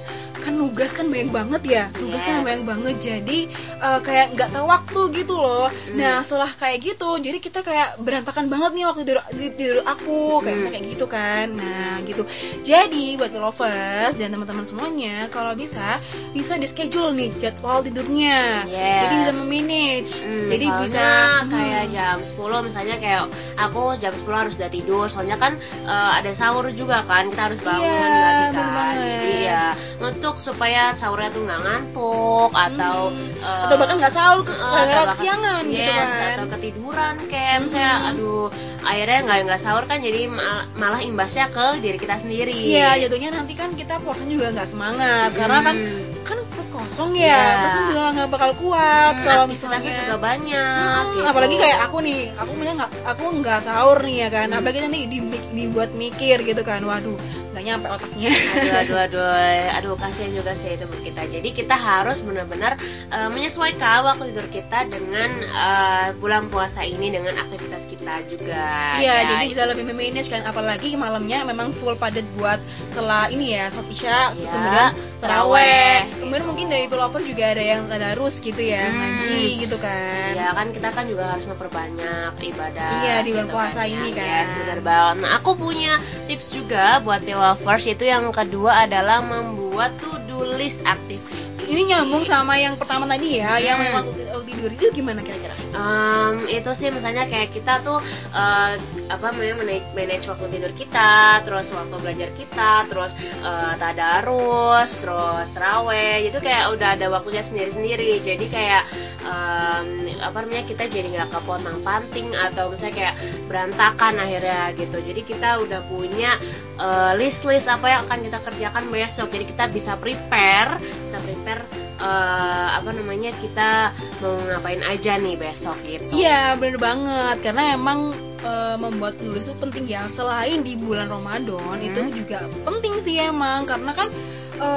kan 0.47 0.55
nugas 0.55 0.91
kan 0.91 1.05
banyak 1.05 1.27
banget 1.29 1.61
ya 1.65 1.83
nugas 1.93 2.17
kan 2.17 2.33
Yes. 2.33 2.45
banyak 2.45 2.63
banget 2.65 2.95
jadi 2.97 3.39
eh, 3.77 3.99
kayak 4.01 4.25
nggak 4.33 4.49
tahu 4.49 4.65
waktu 4.65 4.99
gitu 5.13 5.35
loh 5.35 5.67
Hmm. 5.67 5.97
nah 5.97 6.19
setelah 6.19 6.47
kayak 6.49 6.77
gitu 6.81 7.09
jadi 7.17 7.37
kita 7.37 7.59
kayak 7.61 7.99
berantakan 7.99 8.47
banget 8.47 8.71
nih 8.73 8.85
waktu 8.85 9.01
tidur 9.03 9.19
tidur 9.29 9.75
aku 9.83 10.17
kayak 10.39 10.55
Hmm. 10.57 10.71
kayak 10.71 10.85
gitu 10.87 11.05
kan 11.05 11.45
nah 11.51 11.99
gitu 12.01 12.23
jadi 12.61 13.05
buat 13.15 13.31
lovers 13.31 14.15
dan 14.15 14.29
teman-teman 14.29 14.63
semuanya 14.63 15.27
kalau 15.27 15.51
bisa 15.53 15.99
bisa 16.31 16.55
di 16.55 16.65
schedule 16.65 17.11
nih 17.11 17.35
jadwal 17.37 17.81
tidurnya 17.81 18.63
Yes. 18.65 19.01
jadi 19.03 19.13
bisa 19.17 19.31
memanage 19.37 20.11
Hmm, 20.19 20.47
jadi 20.47 20.65
bisa 20.79 21.07
kayak 21.45 21.83
hmm. 21.83 21.93
jam 21.93 22.17
10 22.21 22.35
misalnya 22.63 22.95
kayak 22.97 23.21
aku 23.57 23.81
jam 23.97 24.13
10 24.13 24.23
harus 24.37 24.53
udah 24.55 24.69
tidur 24.69 25.05
soalnya 25.05 25.35
kan 25.35 25.53
eh, 25.81 26.11
ada 26.15 26.31
sahur 26.31 26.69
juga 26.69 27.03
kan 27.03 27.27
kita 27.27 27.41
harus 27.43 27.59
bangun 27.59 27.83
Iya, 27.83 27.99
lagi 27.99 28.43
bener 28.45 28.53
kan 28.53 28.69
banget. 28.69 29.75
Untuk 29.99 30.37
supaya 30.37 30.93
sahurnya 30.93 31.29
tuh 31.29 31.41
nggak 31.41 31.59
ngantuk 31.59 32.51
atau 32.51 33.09
Hmm. 33.09 33.33
eh, 33.39 33.61
atau 33.65 33.75
bahkan 33.75 33.95
nggak 33.97 34.11
sahur 34.11 34.39
atau 34.41 34.53
bahkan- 34.77 35.09
kesiangan 35.11 35.63
yes, 35.63 35.73
gitu 35.73 35.91
kan 35.91 36.35
atau 36.35 36.47
ketiduran 36.51 37.15
kayak 37.25 37.55
Hmm. 37.65 38.07
aduh 38.07 38.47
akhirnya 38.79 39.19
nggak 39.21 39.37
nggak 39.43 39.59
sahur 39.59 39.83
kan 39.83 39.97
jadi 39.99 40.21
mal- 40.27 40.67
malah 40.73 41.01
imbasnya 41.01 41.49
ke 41.49 41.79
diri 41.79 41.97
kita 41.97 42.15
sendiri 42.17 42.53
Iya, 42.53 42.95
jatuhnya 42.99 43.33
nanti 43.33 43.53
kan 43.53 43.73
kita 43.73 43.97
puasa 43.97 44.21
juga 44.23 44.49
nggak 44.49 44.65
semangat 44.65 45.29
karena 45.33 45.59
kan 45.61 45.75
Hmm. 45.75 46.05
kan 46.23 46.37
perut 46.47 46.69
kosong 46.69 47.11
ya 47.13 47.25
Iya. 47.27 47.43
pasti 47.59 47.79
juga 47.87 48.03
nggak 48.13 48.29
bakal 48.29 48.51
kuat 48.55 49.13
Hmm, 49.13 49.25
kalau 49.25 49.45
misalnya 49.45 49.79
juga 49.81 50.15
banyak 50.15 51.01
Hmm, 51.01 51.13
gitu. 51.15 51.25
apalagi 51.25 51.55
kayak 51.57 51.79
aku 51.83 51.97
nih 51.99 52.19
aku 52.33 52.51
misalnya 52.53 52.75
nggak 52.77 52.91
aku 53.07 53.23
nggak 53.35 53.59
sahur 53.61 53.97
nih 53.99 54.17
ya 54.17 54.29
kan 54.29 54.47
Hmm. 54.47 54.57
apalagi 54.57 54.79
nanti 54.79 54.99
di- 55.07 55.25
dibuat 55.53 55.91
mikir 55.91 56.37
gitu 56.43 56.61
kan 56.61 56.81
waduh 56.81 57.17
nggak 57.57 57.65
nyampe 57.65 57.87
otaknya 57.89 58.29
aduh 58.29 58.77
aduh 58.77 58.97
aduh 59.09 59.29
aduh 59.73 59.93
kasihan 59.97 60.29
juga 60.29 60.53
sih 60.53 60.69
itu 60.71 60.85
buat 60.85 61.01
kita 61.01 61.21
jadi 61.27 61.49
kita 61.49 61.73
harus 61.73 62.21
benar-benar 62.21 62.77
eh, 63.09 63.29
menyesuaikan 63.29 64.05
waktu 64.05 64.29
tidur 64.29 64.45
kita 64.47 64.85
dengan 64.85 65.29
eh, 65.41 66.07
bulan 66.15 66.47
puasa 66.47 66.85
ini 66.85 67.09
dengan 67.09 67.33
aktivitas 67.35 67.89
kita 67.89 68.21
juga 68.29 68.61
Iya, 68.97 69.09
ya. 69.09 69.27
jadi 69.33 69.45
bisa 69.49 69.63
lebih 69.65 69.83
memanage 69.83 70.29
kan 70.29 70.45
apalagi 70.45 70.93
malamnya 70.93 71.41
memang 71.41 71.73
full 71.73 71.97
padat 71.97 72.23
buat 72.37 72.61
setelah 72.87 73.27
ini 73.27 73.57
ya 73.57 73.73
sholat 73.73 73.89
isya 73.89 74.17
terus 74.31 74.45
Iya, 74.45 74.53
kemudian 74.53 74.89
teraweh 75.17 75.95
kemudian 76.21 76.45
mungkin 76.45 76.67
dari 76.67 76.85
pilover 76.85 77.21
juga 77.21 77.43
ada 77.49 77.63
yang 77.63 77.81
tadarus 77.85 78.37
gitu 78.39 78.61
ya 78.61 78.85
Hmm. 78.87 78.99
ngaji 79.17 79.41
gitu 79.65 79.77
kan 79.81 80.29
Ya 80.37 80.53
kan 80.53 80.69
kita 80.69 80.91
kan 80.91 81.07
juga 81.07 81.33
harus 81.33 81.47
memperbanyak 81.47 82.35
ibadah. 82.39 82.91
Iya, 83.01 83.15
di 83.21 83.31
bulan 83.33 83.47
gitu 83.47 83.55
puasa 83.57 83.81
ya. 83.83 83.89
ini 83.89 84.09
kan. 84.13 84.27
Yes, 84.27 84.49
benar 84.53 84.79
banget. 84.79 85.15
Nah, 85.23 85.31
aku 85.39 85.51
punya 85.55 85.93
tips 86.29 86.47
juga 86.51 86.99
buat 87.01 87.23
lovers 87.47 87.87
itu 87.87 88.03
yang 88.03 88.27
kedua 88.35 88.83
adalah 88.83 89.23
membuat 89.23 89.95
to-do 90.03 90.43
list 90.59 90.83
activity. 90.83 91.47
ini 91.71 91.95
nyambung 91.95 92.27
sama 92.27 92.59
yang 92.59 92.75
pertama 92.75 93.07
tadi 93.07 93.39
ya 93.39 93.55
yang 93.59 93.79
Hmm. 93.79 93.87
memang 93.87 94.05
tidur 94.47 94.71
itu 94.71 94.87
gimana 94.95 95.19
kira-kira 95.21 95.57
Em, 95.77 96.49
itu 96.49 96.71
sih 96.73 96.89
misalnya 96.89 97.29
kayak 97.29 97.53
kita 97.53 97.83
tuh 97.85 97.99
eh, 98.33 98.73
apa 99.11 99.25
namanya 99.29 99.61
manage, 99.61 99.87
manage 99.93 100.25
waktu 100.25 100.45
tidur 100.57 100.71
kita, 100.73 101.43
terus 101.45 101.69
waktu 101.69 101.95
belajar 102.01 102.29
kita, 102.33 102.87
terus 102.89 103.11
eh, 103.43 103.73
tadarus, 103.77 104.91
terus 105.03 105.47
teraweh, 105.53 106.25
itu 106.25 106.39
kayak 106.41 106.73
udah 106.73 106.97
ada 106.97 107.11
waktunya 107.13 107.43
sendiri-sendiri. 107.45 108.23
Jadi 108.25 108.45
kayak 108.47 108.83
em, 109.21 110.17
apa 110.17 110.37
namanya 110.41 110.65
kita 110.65 110.89
jadi 110.89 111.07
nggak 111.13 111.29
kepotong 111.35 111.83
panting 111.85 112.31
atau 112.33 112.73
misalnya 112.73 112.95
kayak 112.95 113.15
berantakan 113.45 114.13
akhirnya 114.17 114.73
gitu. 114.73 114.97
Jadi 114.97 115.21
kita 115.27 115.61
udah 115.61 115.81
punya 115.85 116.31
eh, 116.79 117.11
list-list 117.19 117.67
apa 117.69 117.85
yang 117.85 118.01
akan 118.09 118.19
kita 118.23 118.39
kerjakan 118.41 118.85
besok. 118.89 119.29
Jadi 119.29 119.45
kita 119.51 119.69
bisa 119.69 119.93
prepare, 119.99 120.81
bisa 121.05 121.21
prepare 121.21 121.86
eh, 121.97 122.67
apa 122.77 122.89
namanya 122.93 123.33
kita 123.37 123.91
mau 124.21 124.37
ngapain 124.37 124.81
aja 124.81 125.17
nih 125.17 125.35
besok 125.35 125.77
gitu. 125.85 126.09
Iya 126.13 126.55
bener 126.57 126.77
banget 126.77 127.37
karena 127.41 127.73
emang 127.73 128.13
e, 128.41 128.51
membuat 128.77 129.17
tulis 129.17 129.45
itu 129.45 129.55
penting 129.57 129.85
ya 129.85 130.05
selain 130.09 130.61
di 130.61 130.73
bulan 130.73 131.09
Ramadan 131.09 131.77
Hmm. 131.77 131.85
itu 131.85 132.01
juga 132.13 132.45
penting 132.65 132.97
sih 132.97 133.17
emang 133.21 133.65
karena 133.65 133.93
kan 133.93 134.09
e, 134.57 134.69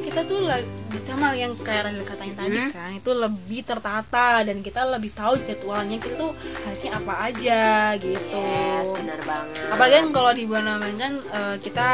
kita 0.00 0.24
tuh 0.24 0.48
sama 1.06 1.38
yang 1.38 1.54
kayak 1.54 1.86
Rahel 1.86 2.02
katain 2.02 2.34
tadi 2.34 2.56
Hmm. 2.56 2.72
kan 2.74 2.90
itu 2.90 3.12
lebih 3.14 3.62
tertata 3.62 4.42
dan 4.42 4.58
kita 4.58 4.82
lebih 4.88 5.12
tahu 5.14 5.38
jadwalnya 5.44 5.96
kita 6.02 6.14
tuh 6.18 6.32
harinya 6.66 6.90
apa 6.98 7.14
aja 7.30 7.62
gitu. 8.00 8.40
Yes, 8.42 8.90
benar 8.90 9.20
banget. 9.22 9.70
Apalagi 9.70 9.94
kan 10.02 10.06
kalau 10.10 10.30
di 10.34 10.44
bulan 10.44 10.64
Ramadan 10.66 10.96
kan 10.98 11.12
eh, 11.22 11.56
kita 11.62 11.88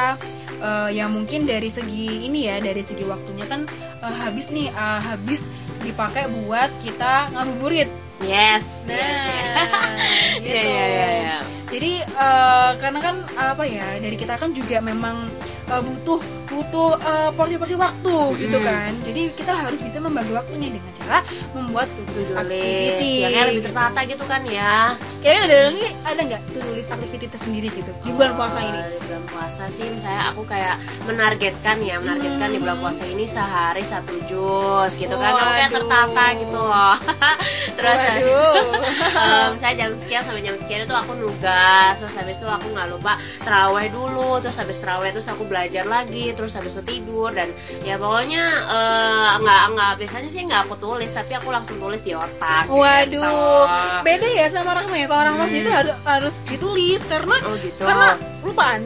eh, 0.62 0.88
ya 0.94 1.10
mungkin 1.10 1.44
dari 1.44 1.68
segi 1.68 2.22
ini 2.30 2.46
ya 2.46 2.62
dari 2.62 2.86
segi 2.86 3.02
waktunya 3.02 3.44
kan 3.50 3.66
eh, 4.00 4.14
habis 4.22 4.48
nih 4.54 4.70
eh, 4.70 5.00
habis 5.02 5.42
dipakai 5.82 6.30
buat 6.46 6.70
kita 6.86 7.34
ngabuburit. 7.34 7.90
Yes. 8.22 8.86
Nah, 8.86 8.94
yes. 8.94 10.42
gitu. 10.46 10.54
Iya, 10.54 10.62
iya, 10.62 10.84
iya, 10.86 11.06
iya. 11.10 11.38
Jadi 11.72 11.92
eh, 12.06 12.70
karena 12.78 13.00
kan 13.02 13.16
apa 13.34 13.64
ya 13.66 13.98
dari 13.98 14.14
kita 14.14 14.38
kan 14.38 14.54
juga 14.54 14.78
memang 14.78 15.26
eh, 15.66 15.82
butuh 15.82 16.22
butuh 16.52 17.00
eh, 17.00 17.30
porsi-porsi 17.34 17.74
waktu 17.74 18.16
gitu 18.38 18.58
Mm-mm. 18.62 18.68
kan. 18.70 18.92
Jadi 19.02 19.22
kita 19.34 19.52
harus 19.56 19.80
bisa 19.82 19.98
membagi 19.98 20.30
waktunya 20.30 20.70
dengan 20.70 20.92
cara 21.02 21.18
membuat 21.56 21.90
tulis 22.14 22.30
activity. 22.30 23.26
Ya 23.26 23.28
kayak 23.34 23.46
lebih 23.50 23.64
tertata 23.72 24.00
gitu 24.06 24.24
kan 24.30 24.42
ya. 24.46 24.94
Kayaknya 25.24 25.42
ada 25.42 25.58
ada 26.06 26.20
nggak 26.30 26.42
tulis 26.54 26.86
activity 26.86 27.26
tersendiri 27.26 27.68
gitu 27.74 27.90
di 28.06 28.10
bulan 28.14 28.38
puasa 28.38 28.60
ini? 28.62 28.80
Bulan 29.22 29.38
puasa 29.38 29.70
sih 29.70 29.86
misalnya 29.86 30.34
aku 30.34 30.42
kayak 30.42 30.76
menargetkan 31.06 31.78
ya, 31.78 32.02
menargetkan 32.02 32.48
di 32.48 32.58
bulan 32.58 32.74
Hmm. 32.74 32.82
puasa 32.82 33.06
ini 33.06 33.22
sehari 33.24 33.86
satu 33.86 34.18
jus 34.26 34.98
gitu 34.98 35.14
kan. 35.14 35.30
Aku 35.30 35.46
kayak 35.48 35.70
Waduh. 35.70 35.76
tertata 35.78 36.24
gitu 36.36 36.58
loh. 36.58 36.96
Terus 37.78 37.98
habis 38.02 38.26
itu, 38.26 38.42
Waduh. 38.42 38.82
em, 39.46 39.52
saya 39.54 39.72
jam 39.78 39.90
sekian 39.94 40.22
sampai 40.22 40.42
jam 40.42 40.56
sekian 40.58 40.80
itu 40.82 40.90
aku 40.92 41.12
nugas, 41.14 41.94
terus 41.96 42.14
habis 42.14 42.36
itu 42.36 42.48
aku 42.48 42.66
nggak 42.68 42.88
lupa 42.90 43.12
teraweh 43.38 43.86
dulu, 43.88 44.42
terus 44.42 44.58
habis 44.58 44.76
teraweh 44.76 45.14
terus 45.14 45.30
aku 45.30 45.46
belajar 45.46 45.86
lagi, 45.86 46.34
terus 46.34 46.52
habis 46.52 46.74
itu 46.74 46.82
tidur 46.82 47.30
dan 47.30 47.46
ya 47.80 47.94
pokoknya 47.96 48.42
eh, 48.68 49.30
nggak 49.38 49.62
nggak 49.72 49.92
biasanya 49.98 50.28
sih 50.28 50.42
nggak 50.42 50.66
aku 50.66 50.74
tulis, 50.78 51.10
tapi 51.10 51.32
aku 51.32 51.48
langsung 51.48 51.78
tulis 51.78 52.02
di 52.02 52.10
otak. 52.12 52.66
Waduh, 52.66 53.06
gitu. 53.06 54.02
beda 54.02 54.28
ya 54.32 54.46
sama 54.50 54.74
Rahma 54.74 54.96
ya. 54.98 55.06
Kalau 55.06 55.22
Rahma 55.24 55.44
Hmm. 55.46 55.54
itu 55.54 55.70
harus 55.70 55.94
harus 56.02 56.34
ditulis 56.44 57.00
karena 57.06 57.36
Oh 57.40 57.54
gitu. 57.56 57.82
karena 57.82 58.18
lupaan. 58.42 58.82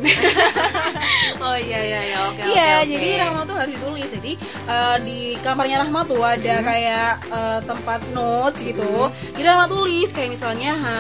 oh 1.45 1.57
iya 1.57 1.81
iya 1.81 2.01
iya 2.07 2.19
oke 2.29 2.41
oke. 2.41 2.53
Iya, 2.53 2.71
oke. 2.81 2.89
jadi 2.93 3.09
Rahma 3.25 3.41
tuh 3.45 3.57
harus 3.57 3.73
ditulis. 3.73 4.09
Jadi 4.13 4.33
eh, 4.69 4.97
di 5.03 5.19
kamarnya 5.41 5.77
Rahma 5.85 6.01
tuh 6.05 6.21
ada 6.21 6.55
Hmm. 6.61 6.67
kayak 6.67 7.11
eh, 7.29 7.61
tempat 7.65 8.01
notes 8.13 8.59
gitu. 8.61 8.85
Hmm. 9.09 9.33
Jadi 9.37 9.45
Rahma 9.45 9.65
tulis 9.67 10.09
kayak 10.13 10.31
misalnya 10.33 10.73
ha, 10.77 10.95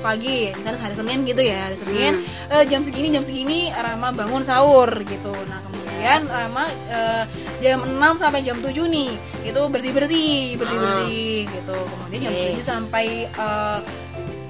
pagi, 0.00 0.52
misalnya 0.52 0.80
hari 0.80 0.94
Senin 0.96 1.18
gitu 1.24 1.42
ya, 1.44 1.68
hari 1.68 1.76
Senin 1.76 2.12
Hmm. 2.20 2.52
eh, 2.56 2.64
jam 2.66 2.80
segini 2.82 3.08
jam 3.12 3.24
segini 3.24 3.68
Rahma 3.70 4.12
bangun 4.12 4.42
sahur 4.42 4.88
gitu. 5.04 5.32
Nah 5.48 5.60
kemudian 5.64 6.20
Rahma 6.26 6.64
eh, 6.88 7.24
jam 7.60 7.82
6 7.84 7.98
sampai 8.16 8.40
jam 8.40 8.62
7 8.62 8.86
nih 8.86 9.10
itu 9.44 9.60
bersih 9.68 9.92
bersih 9.92 10.56
bersih 10.56 10.78
bersih 10.78 11.36
gitu. 11.46 11.76
Kemudian 11.76 12.20
jam 12.24 12.32
Ah. 12.32 12.40
Oke. 12.40 12.56
7 12.56 12.64
sampai 12.64 13.06
eh, 13.26 13.78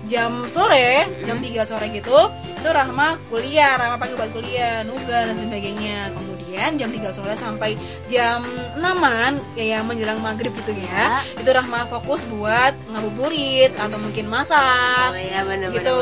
jam 0.09 0.49
sore, 0.49 1.05
jam 1.29 1.37
Hmm. 1.39 1.45
3 1.45 1.69
sore 1.69 1.87
gitu, 1.93 2.19
itu 2.33 2.69
Rahma 2.69 3.21
kuliah, 3.29 3.77
Rahma 3.77 4.01
pagi 4.01 4.17
buat 4.17 4.33
kuliah, 4.33 4.83
nugas 4.83 5.29
dan 5.29 5.37
sebagainya. 5.37 6.11
Kemudian 6.17 6.81
jam 6.81 6.91
3 6.91 7.13
sore 7.13 7.37
sampai 7.37 7.77
jam 8.09 8.43
6-an 8.75 9.39
kayak 9.55 9.85
menjelang 9.85 10.19
maghrib 10.19 10.51
gitu 10.57 10.73
ya. 10.75 11.21
Itu 11.37 11.51
Rahma 11.53 11.87
fokus 11.87 12.25
buat 12.27 12.73
ngabuburit 12.89 13.77
atau 13.77 14.01
mungkin 14.01 14.27
masak. 14.27 15.13
Oh 15.13 15.21
iya 15.21 15.45
benar 15.45 15.71
gitu 15.71 15.95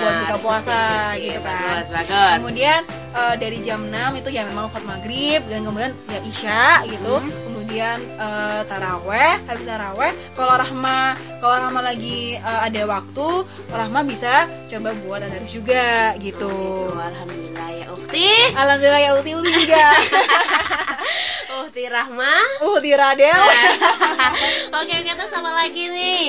buat 0.00 0.14
buka 0.26 0.36
puasa 0.40 0.80
gitu 1.20 1.38
kan. 1.44 1.84
Bagus 1.84 1.90
bagus. 1.92 2.32
Kemudian 2.40 2.80
eh, 3.14 3.34
dari 3.38 3.58
jam 3.60 3.80
6 3.86 4.20
itu 4.24 4.28
ya 4.32 4.42
memang 4.48 4.72
waktu 4.72 4.82
maghrib 4.88 5.40
dan 5.46 5.62
kemudian 5.62 5.92
ya 6.08 6.18
isya 6.24 6.64
gitu. 6.88 7.20
Hmm. 7.20 7.49
Kemudian 7.70 8.02
eh, 8.18 8.60
taraweh, 8.66 9.46
habis 9.46 9.62
taraweh 9.62 10.10
kalau 10.34 10.58
Rahma 10.58 11.14
kalau 11.38 11.70
Rahma 11.70 11.86
lagi 11.86 12.34
eh, 12.34 12.60
ada 12.66 12.82
waktu, 12.82 13.46
Rahma 13.70 14.02
bisa 14.02 14.50
coba 14.66 14.90
buat 15.06 15.22
tadarus 15.22 15.54
juga 15.54 16.18
gitu. 16.18 16.50
Gitu, 16.50 16.98
Alhamdulillah 16.98 17.68
ya 17.70 17.86
Ukti. 17.94 18.26
Alhamdulillah 18.58 19.02
ya 19.06 19.10
Uti 19.22 19.30
Uti 19.38 19.50
juga. 19.54 19.86
Ukti 21.62 21.86
Rahma. 21.86 22.34
Uti 22.74 22.90
Radel. 22.90 23.38
Oke 24.82 24.92
oke 24.98 25.10
terus 25.14 25.30
apa 25.30 25.50
lagi 25.54 25.84
nih? 25.94 26.26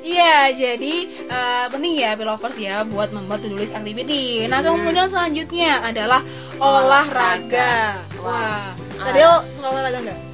Iya, 0.00 0.56
jadi 0.56 0.94
eh, 1.28 1.66
penting 1.68 2.00
ya 2.00 2.16
pilovers 2.16 2.56
ya 2.56 2.80
buat 2.88 3.12
membuat 3.12 3.44
to-do 3.44 3.60
list 3.60 3.76
activity. 3.76 4.48
Nah, 4.48 4.64
Hmm. 4.64 4.80
kemudian 4.80 5.12
selanjutnya 5.12 5.84
adalah 5.84 6.24
olahraga. 6.56 8.00
Wah. 8.24 8.72
Wah, 8.72 9.04
Radel 9.04 9.44
suka 9.52 9.68
olahraga 9.68 10.00
nggak? 10.00 10.27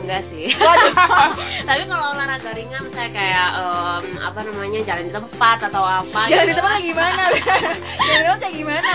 Eh, 0.00 0.02
enggak 0.02 0.22
sih. 0.24 0.48
Tapi 1.68 1.82
kalau 1.84 2.06
olahraga 2.10 2.50
ringan 2.50 2.80
misalnya 2.80 3.12
kayak 3.12 3.48
em, 3.52 4.04
apa 4.18 4.40
namanya 4.42 4.80
jalan 4.82 5.04
di 5.04 5.12
tempat 5.12 5.58
atau 5.62 5.84
apa 5.84 6.20
Jalan 6.24 6.40
di 6.40 6.48
gitu. 6.48 6.56
tempat 6.56 6.70
kayak 6.72 6.86
gimana? 6.88 7.22
Jalan 8.00 8.16
di 8.16 8.24
tempat 8.24 8.40
kayak 8.40 8.56
gimana? 8.56 8.90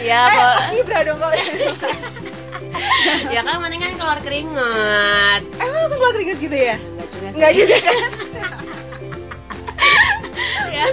Ya, 0.00 0.20
eh, 0.20 0.30
po- 0.30 0.60
Ibra 0.76 0.98
dong 1.02 1.18
kalau 1.18 1.34
ya 3.30 3.40
kan 3.40 3.56
mendingan 3.58 3.96
keluar 3.96 4.18
keringat. 4.20 5.42
Emang 5.56 5.78
langsung 5.80 5.98
keluar 5.98 6.14
keringet 6.14 6.38
gitu 6.38 6.56
ya? 6.56 6.76
Enggak 6.76 7.08
juga 7.08 7.26
sih. 7.26 7.36
Enggak 7.36 7.52
juga 7.56 7.76
kan? 7.80 7.96
Ya, 10.74 10.84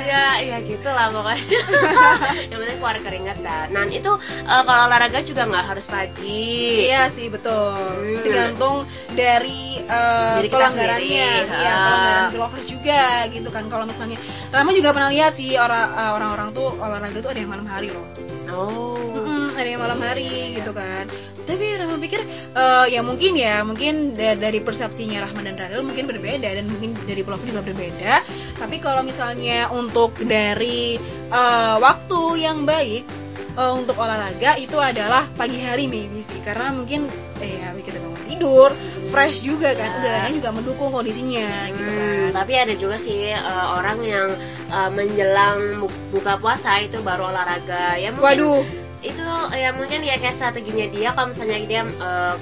ya, 0.00 0.24
ya 0.42 0.56
gitu 0.64 0.88
lah 0.88 1.08
pokoknya. 1.12 1.44
yang 2.50 2.58
penting 2.60 2.78
keluar 2.78 2.96
keringat 3.00 3.38
dan. 3.40 3.66
Nah 3.72 3.84
itu 3.88 4.12
eh, 4.22 4.62
kalau 4.64 4.82
olahraga 4.88 5.20
juga 5.24 5.42
nggak 5.48 5.64
harus 5.74 5.86
pagi. 5.88 6.86
Iya 6.88 7.08
sih 7.08 7.28
betul. 7.32 7.74
Hmm. 7.76 8.22
Tergantung 8.22 8.76
dari 9.16 9.80
uh, 9.86 10.44
pelanggarannya, 10.46 11.30
sendiri. 11.46 11.60
iya 11.62 11.72
Ah. 11.76 11.84
pelanggaran 11.86 12.26
pilovers 12.32 12.66
juga 12.68 13.02
gitu 13.32 13.48
kan. 13.50 13.64
Kalau 13.72 13.84
misalnya 13.88 14.18
Rama 14.52 14.70
juga 14.72 14.92
pernah 14.92 15.10
lihat 15.10 15.32
sih 15.36 15.56
orang 15.56 15.86
uh, 15.92 16.12
orang-orang 16.16 16.48
tuh 16.52 16.68
olahraga 16.76 17.18
tuh 17.20 17.30
ada 17.32 17.40
yang 17.40 17.50
malam 17.50 17.66
hari 17.66 17.88
loh. 17.90 18.06
Oh. 18.52 19.15
Mm-mm, 19.56 19.64
ada 19.64 19.70
yang 19.70 19.82
malam 19.82 19.98
hari 19.98 20.28
gitu 20.54 20.70
kan. 20.70 21.08
Tapi 21.42 21.64
Rahma 21.74 21.96
pikir 21.96 22.20
eh, 22.52 22.86
ya 22.90 23.00
mungkin 23.00 23.32
ya 23.34 23.62
mungkin 23.62 24.12
da- 24.12 24.36
dari 24.36 24.60
persepsinya 24.60 25.22
Rahman 25.22 25.46
dan 25.46 25.56
Radel 25.56 25.80
mungkin 25.80 26.04
berbeda 26.04 26.44
dan 26.44 26.66
mungkin 26.66 26.92
dari 27.02 27.22
pilovers 27.22 27.46
juga 27.46 27.62
berbeda. 27.62 28.20
Tapi 28.56 28.76
kalau 28.78 29.00
misalnya 29.00 29.70
untuk 29.70 30.12
dari 30.20 31.00
eh, 31.26 31.76
waktu 31.78 32.20
yang 32.38 32.62
baik 32.62 33.04
eh, 33.54 33.72
untuk 33.72 33.96
olahraga 33.96 34.58
itu 34.58 34.76
adalah 34.76 35.24
pagi 35.32 35.56
hari 35.58 35.86
maybe 35.86 36.20
sih 36.20 36.42
karena 36.42 36.68
mungkin 36.70 37.08
eh 37.36 37.52
ya 37.54 37.72
kita 37.72 37.96
bangun 37.96 38.22
tidur 38.26 38.70
fresh 39.06 39.40
juga 39.40 39.70
kan 39.70 39.86
Ya. 39.86 39.96
udaranya 39.98 40.32
juga 40.34 40.50
mendukung 40.50 40.90
kondisinya 40.90 41.46
gitu 41.70 41.84
Hmm, 41.84 41.94
kan 41.94 42.30
tapi 42.34 42.52
ada 42.52 42.74
juga 42.74 42.96
sih 42.96 43.30
eh, 43.30 43.38
orang 43.70 44.02
yang 44.02 44.28
eh, 44.66 44.90
menjelang 44.90 45.58
bu- 45.78 45.94
buka 46.10 46.36
puasa 46.36 46.80
itu 46.80 46.98
baru 47.00 47.30
olahraga 47.30 47.94
ya 47.94 48.10
mungkin 48.10 48.24
waduh 48.26 48.60
itu 49.04 49.22
ya 49.52 49.70
mungkin 49.76 50.00
ya 50.02 50.16
kayak 50.16 50.34
strateginya 50.34 50.86
dia 50.88 51.08
kalau 51.12 51.30
misalnya 51.30 51.58
dia 51.68 51.82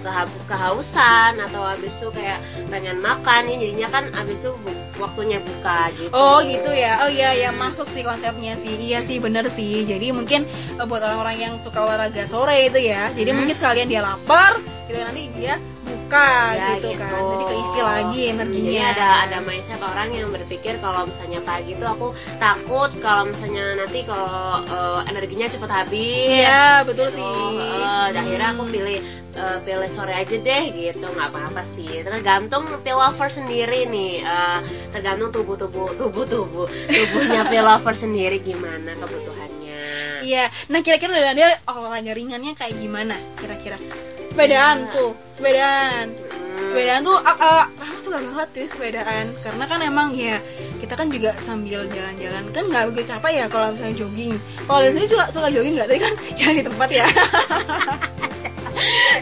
keha- 0.00 0.30
kehausan 0.46 1.36
atau 1.40 1.62
habis 1.66 1.98
itu 1.98 2.08
kayak 2.14 2.38
pengen 2.70 3.02
makan 3.02 3.50
ya 3.50 3.56
jadinya 3.58 3.88
kan 3.90 4.04
habis 4.14 4.38
itu 4.40 4.54
bu- 4.62 4.78
waktunya 4.96 5.42
buka 5.42 5.90
gitu 5.98 6.14
Oh 6.14 6.38
gitu 6.46 6.70
ya, 6.70 7.02
oh 7.02 7.10
iya 7.10 7.34
ya 7.34 7.50
masuk 7.50 7.90
sih 7.90 8.06
konsepnya 8.06 8.54
sih, 8.54 8.70
iya 8.78 9.02
sih 9.02 9.18
bener 9.18 9.50
sih. 9.50 9.82
Jadi 9.82 10.14
mungkin 10.14 10.46
eh, 10.78 10.86
buat 10.86 11.02
orang-orang 11.02 11.36
yang 11.42 11.54
suka 11.58 11.82
olahraga 11.82 12.22
sore 12.30 12.70
itu 12.70 12.78
ya, 12.78 13.10
jadi 13.10 13.34
Hmm. 13.34 13.42
mungkin 13.42 13.54
sekalian 13.58 13.90
dia 13.90 14.06
lapar, 14.06 14.62
gitu 14.86 15.02
nanti 15.02 15.26
dia 15.34 15.58
buka 16.04 16.30
Ya, 16.52 16.66
gitu, 16.76 16.88
kan, 16.94 17.22
jadi 17.32 17.44
keisi 17.48 17.80
lagi 17.80 18.20
Hmm, 18.22 18.32
energinya. 18.36 18.68
Jadi 18.68 18.76
ada 18.92 19.08
ada 19.24 19.38
mindset 19.40 19.80
orang 19.80 20.08
yang 20.12 20.28
berpikir 20.28 20.76
kalau 20.78 21.02
misalnya 21.04 21.40
pagi 21.40 21.72
itu 21.72 21.80
aku 21.82 22.12
takut 22.36 22.92
kalau 23.00 23.24
misalnya 23.26 23.64
nanti 23.74 24.04
kalau 24.04 24.60
eh, 24.62 25.00
energinya 25.08 25.46
cepat 25.48 25.70
habis. 25.72 26.28
Iya 26.28 26.84
betul 26.84 27.08
gitu. 27.08 27.16
sih. 27.16 27.24
Eh, 27.24 28.08
akhirnya 28.14 28.48
aku 28.52 28.62
Hmm. 28.62 28.72
pilih 28.72 28.98
eh, 29.34 29.58
pilih 29.60 29.88
sore 29.88 30.12
aja 30.12 30.36
deh 30.36 30.62
gitu 30.70 31.06
nggak 31.06 31.28
apa-apa 31.30 31.62
sih 31.64 31.90
tergantung 32.00 32.68
pill 32.80 32.96
lover 32.96 33.26
sendiri 33.26 33.84
nih 33.84 34.20
eh, 34.20 34.58
tergantung 34.90 35.32
tubuh 35.32 35.56
tubuh 35.56 35.88
tubuh 35.94 36.24
tubuh 36.24 36.66
tubuhnya 36.86 37.42
pill 37.50 37.64
lover 37.64 37.94
sendiri 37.94 38.38
gimana 38.38 38.92
kebutuhannya 38.94 39.82
Iya, 40.22 40.48
nah 40.66 40.80
kira-kira 40.80 41.34
dia 41.34 41.60
olahraga 41.66 42.12
ringannya 42.12 42.54
kayak 42.54 42.72
gimana? 42.74 43.12
Kira-kira 43.36 43.76
sepedaan 44.24 44.88
Iya. 44.88 44.92
tuh, 44.94 45.12
sepedaan. 45.34 46.06
Hmm. 46.54 46.70
sepedaan 46.70 47.02
tuh 47.02 47.18
uh, 47.18 47.38
uh, 47.42 47.66
suka 47.98 48.22
banget 48.22 48.48
tuh 48.54 48.68
sepedaan 48.70 49.24
karena 49.42 49.64
kan 49.66 49.80
emang 49.82 50.14
ya 50.14 50.38
kita 50.78 50.94
kan 50.94 51.10
juga 51.10 51.34
sambil 51.42 51.82
jalan-jalan 51.90 52.44
kan 52.54 52.64
nggak 52.70 52.94
begitu 52.94 53.10
capek 53.10 53.42
ya 53.42 53.46
kalau 53.50 53.74
misalnya 53.74 53.96
jogging 53.98 54.38
kalau 54.70 54.78
sini 54.86 55.06
juga 55.10 55.24
suka 55.34 55.50
jogging 55.50 55.74
nggak 55.74 55.88
tadi 55.90 56.00
kan 56.04 56.14
jangan 56.38 56.54
di 56.54 56.64
tempat 56.64 56.88
ya 56.94 57.06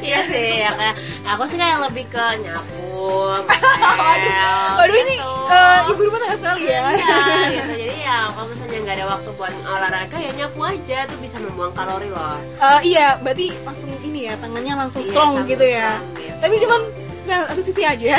Iya 0.02 0.18
sih, 0.26 0.64
ya 0.64 0.72
kayak 0.74 0.96
aku 1.28 1.44
sih 1.46 1.60
kayak 1.60 1.78
lebih 1.86 2.08
ke 2.08 2.24
nyapu, 2.40 3.36
waduh, 4.00 4.80
waduh 4.80 4.96
ini 4.96 5.14
gitu. 5.20 5.30
uh, 5.52 5.78
ibu 5.92 6.02
rumah 6.08 6.18
tangga 6.24 6.36
sekali 6.40 6.62
ya 6.66 6.82
Iya, 6.96 7.18
gitu. 7.52 7.72
Jadi 7.86 7.96
ya 8.00 8.32
kalau 8.32 8.48
misalnya 8.48 8.78
nggak 8.82 8.96
ada 8.98 9.06
waktu 9.12 9.30
buat 9.36 9.52
olahraga 9.62 10.16
ya 10.18 10.30
nyapu 10.34 10.60
aja 10.64 10.98
tuh 11.06 11.18
bisa 11.20 11.36
membuang 11.38 11.76
kalori 11.76 12.08
loh. 12.08 12.40
Uh, 12.58 12.80
iya 12.82 13.20
berarti 13.20 13.52
langsung 13.62 13.92
ini 14.22 14.30
ya 14.30 14.38
tangannya 14.38 14.74
langsung 14.78 15.02
Iya, 15.02 15.10
strong 15.10 15.30
langsung 15.34 15.50
gitu 15.50 15.66
ya 15.66 15.90
strong 15.92 16.14
gitu. 16.16 16.38
tapi 16.38 16.54
cuman 16.60 16.80
satu 17.22 17.60
sisi 17.60 17.82
aja 17.82 18.06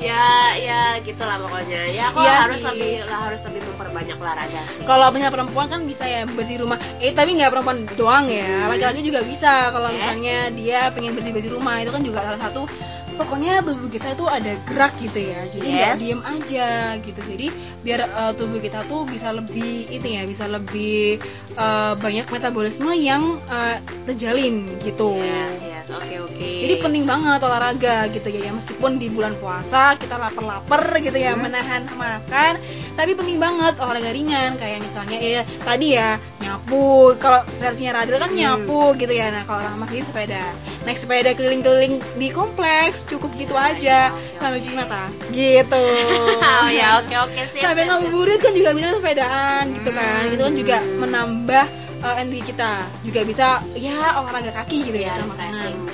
ya 0.00 0.26
ya 0.56 0.78
gitulah 1.00 1.38
pokoknya. 1.38 1.86
Ya 1.88 2.10
aku 2.10 2.18
Iya 2.20 2.34
harus 2.40 2.58
sih. 2.60 2.66
lebih 2.66 2.92
lah 3.04 3.20
harus 3.24 3.40
lebih 3.42 3.60
memperbanyak 3.64 4.16
olahraga 4.16 4.60
sih. 4.64 4.82
kalau 4.84 5.06
punya 5.10 5.28
perempuan 5.28 5.66
kan 5.66 5.80
bisa 5.82 6.04
ya 6.04 6.22
bersih 6.24 6.58
rumah 6.58 6.74
eh 6.98 7.10
tapi 7.10 7.34
nggak 7.34 7.50
perempuan 7.50 7.86
doang 7.94 8.26
ya 8.26 8.66
laki-laki 8.66 9.00
juga 9.02 9.22
bisa 9.22 9.70
kalau 9.70 9.88
Yes. 9.88 9.96
misalnya 9.96 10.38
dia 10.52 10.80
pengen 10.90 11.14
bersih 11.14 11.32
bersih 11.32 11.52
rumah 11.52 11.78
itu 11.78 11.90
kan 11.90 12.02
juga 12.02 12.18
salah 12.20 12.40
satu 12.40 12.66
pokoknya 13.14 13.62
tubuh 13.62 13.86
kita 13.86 14.12
itu 14.12 14.24
ada 14.26 14.52
gerak 14.66 14.92
gitu 14.98 15.18
ya 15.20 15.40
jadi 15.48 15.66
nggak 15.66 15.90
Yes. 15.90 15.98
diem 16.00 16.20
aja 16.20 16.68
gitu 16.98 17.20
jadi 17.24 17.46
biar 17.80 18.00
uh, 18.06 18.32
tubuh 18.32 18.58
kita 18.58 18.82
tuh 18.84 19.04
bisa 19.04 19.30
lebih 19.30 19.86
ini 19.88 20.18
ya 20.18 20.22
bisa 20.24 20.44
lebih 20.46 21.18
uh, 21.54 21.94
banyak 21.96 22.26
metabolisme 22.28 22.90
yang 22.92 23.38
uh, 23.46 23.76
terjalin 24.04 24.66
gitu 24.80 25.14
Yes, 25.16 25.60
yes. 25.60 25.86
Oke, 25.86 26.16
oke. 26.16 26.48
jadi 26.64 26.80
penting 26.80 27.04
banget 27.04 27.38
olahraga 27.38 28.08
gitu 28.08 28.28
ya, 28.28 28.48
ya 28.48 28.52
meskipun 28.52 28.96
di 28.96 29.06
bulan 29.08 29.36
puasa 29.36 29.94
kita 29.94 30.16
lapar-lapar 30.16 30.80
gitu 30.98 31.14
ya 31.14 31.32
Hmm. 31.32 31.44
menahan 31.44 31.84
makan, 31.90 32.56
tapi 32.94 33.12
penting 33.14 33.38
banget 33.38 33.74
olahraga 33.76 34.10
ringan 34.10 34.54
kayak 34.54 34.78
misalnya 34.80 35.18
ya 35.18 35.42
tadi 35.62 35.98
ya 35.98 36.16
nyapu, 36.38 37.14
kalau 37.18 37.42
versinya 37.58 38.00
Radel 38.00 38.18
kan 38.18 38.30
Hmm. 38.30 38.38
nyapu 38.38 38.94
gitu 38.94 39.10
ya. 39.10 39.30
Nah 39.30 39.42
kalau 39.42 39.62
Rahma 39.62 39.86
sendiri 39.86 40.06
sepeda, 40.06 40.44
naik 40.84 40.98
sepeda 40.98 41.30
keliling-keliling 41.34 41.98
di 42.14 42.28
kompleks 42.30 43.06
cukup 43.06 43.34
gitu 43.34 43.54
aja 43.54 44.14
oke, 44.14 44.38
sambil 44.38 44.58
cuci 44.62 44.74
mata 44.74 45.02
gitu. 45.30 45.84
oh 46.62 46.70
ya, 46.70 47.02
oke 47.02 47.14
oke 47.30 47.42
sih. 47.50 47.60
Sambil 47.60 47.90
ngabuburit 47.90 48.38
kan 48.38 48.52
juga 48.54 48.70
bisa 48.72 48.94
sepedaan 48.94 49.64
gitu 49.74 49.90
kan, 49.90 50.22
itu 50.30 50.42
kan 50.42 50.54
juga 50.54 50.76
Hmm. 50.78 50.98
menambah 51.02 51.66
uh, 52.04 52.14
energi 52.20 52.42
kita, 52.54 52.72
juga 53.02 53.20
bisa 53.24 53.46
ya 53.74 54.20
olahraga 54.20 54.52
kaki 54.52 54.92
gitu 54.92 54.98
ya, 55.00 55.14
ya 55.16 55.24
sama 55.24 55.34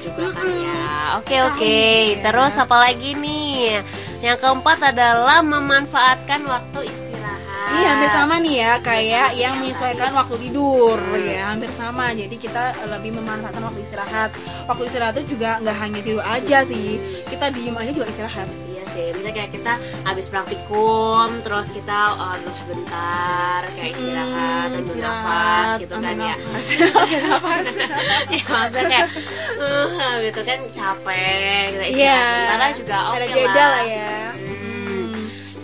juga 0.00 0.24
kan 0.34 0.46
ya. 0.48 0.78
Oke 1.18 1.36
Sekali, 1.36 1.48
oke. 1.50 1.80
Terus 2.22 2.54
apa 2.56 2.76
lagi 2.80 3.10
nih? 3.14 3.82
Yang 4.20 4.38
keempat 4.44 4.78
adalah 4.92 5.40
memanfaatkan 5.40 6.44
waktu 6.44 6.92
istirahat. 6.92 7.72
Iya 7.72 7.88
hampir 7.96 8.10
sama 8.12 8.34
nih 8.42 8.54
ya 8.60 8.72
kayak 8.82 9.28
yang 9.36 9.54
menyesuaikan 9.62 10.12
waktu 10.12 10.36
tidur 10.48 10.98
Hmm. 10.98 11.22
ya 11.22 11.54
hampir 11.54 11.70
sama 11.70 12.10
jadi 12.12 12.34
kita 12.34 12.74
lebih 12.88 13.14
memanfaatkan 13.16 13.62
waktu 13.62 13.80
istirahat 13.86 14.30
waktu 14.66 14.82
istirahat 14.90 15.14
itu 15.22 15.38
juga 15.38 15.62
nggak 15.62 15.76
hanya 15.78 16.00
tidur 16.02 16.24
aja 16.24 16.66
sih 16.66 16.98
kita 17.30 17.52
diem 17.54 17.76
aja 17.78 17.92
juga 17.94 18.10
istirahat 18.10 18.48
sih, 18.90 19.06
misalnya 19.10 19.36
kayak 19.36 19.50
kita 19.52 19.72
habis 20.02 20.26
praktikum, 20.26 21.40
terus 21.40 21.70
kita 21.70 21.98
uh, 22.14 22.34
duduk 22.38 22.56
sebentar, 22.56 23.60
kayak 23.72 23.90
istirahat, 23.92 24.68
Hmm, 24.70 24.76
ambil 24.76 24.84
istirahat, 24.84 25.20
nafas 25.20 25.80
gitu 25.80 25.94
kan 25.96 26.16
ya. 26.16 26.34
nafas. 26.34 26.66
Ya 28.30 28.42
maksudnya 28.46 28.86
kayak 28.88 29.08
uh, 29.58 30.14
gitu 30.22 30.40
kan 30.42 30.58
capek, 30.70 31.64
kita 31.72 31.84
istirahat 31.88 31.90
Iya 31.90 32.20
sebentar 32.20 32.70
juga 32.76 32.96
oke 33.08 33.16
ada 33.16 33.26
jeda 33.26 33.50
lah 33.52 33.68
lah. 33.70 33.82
ya. 33.84 34.29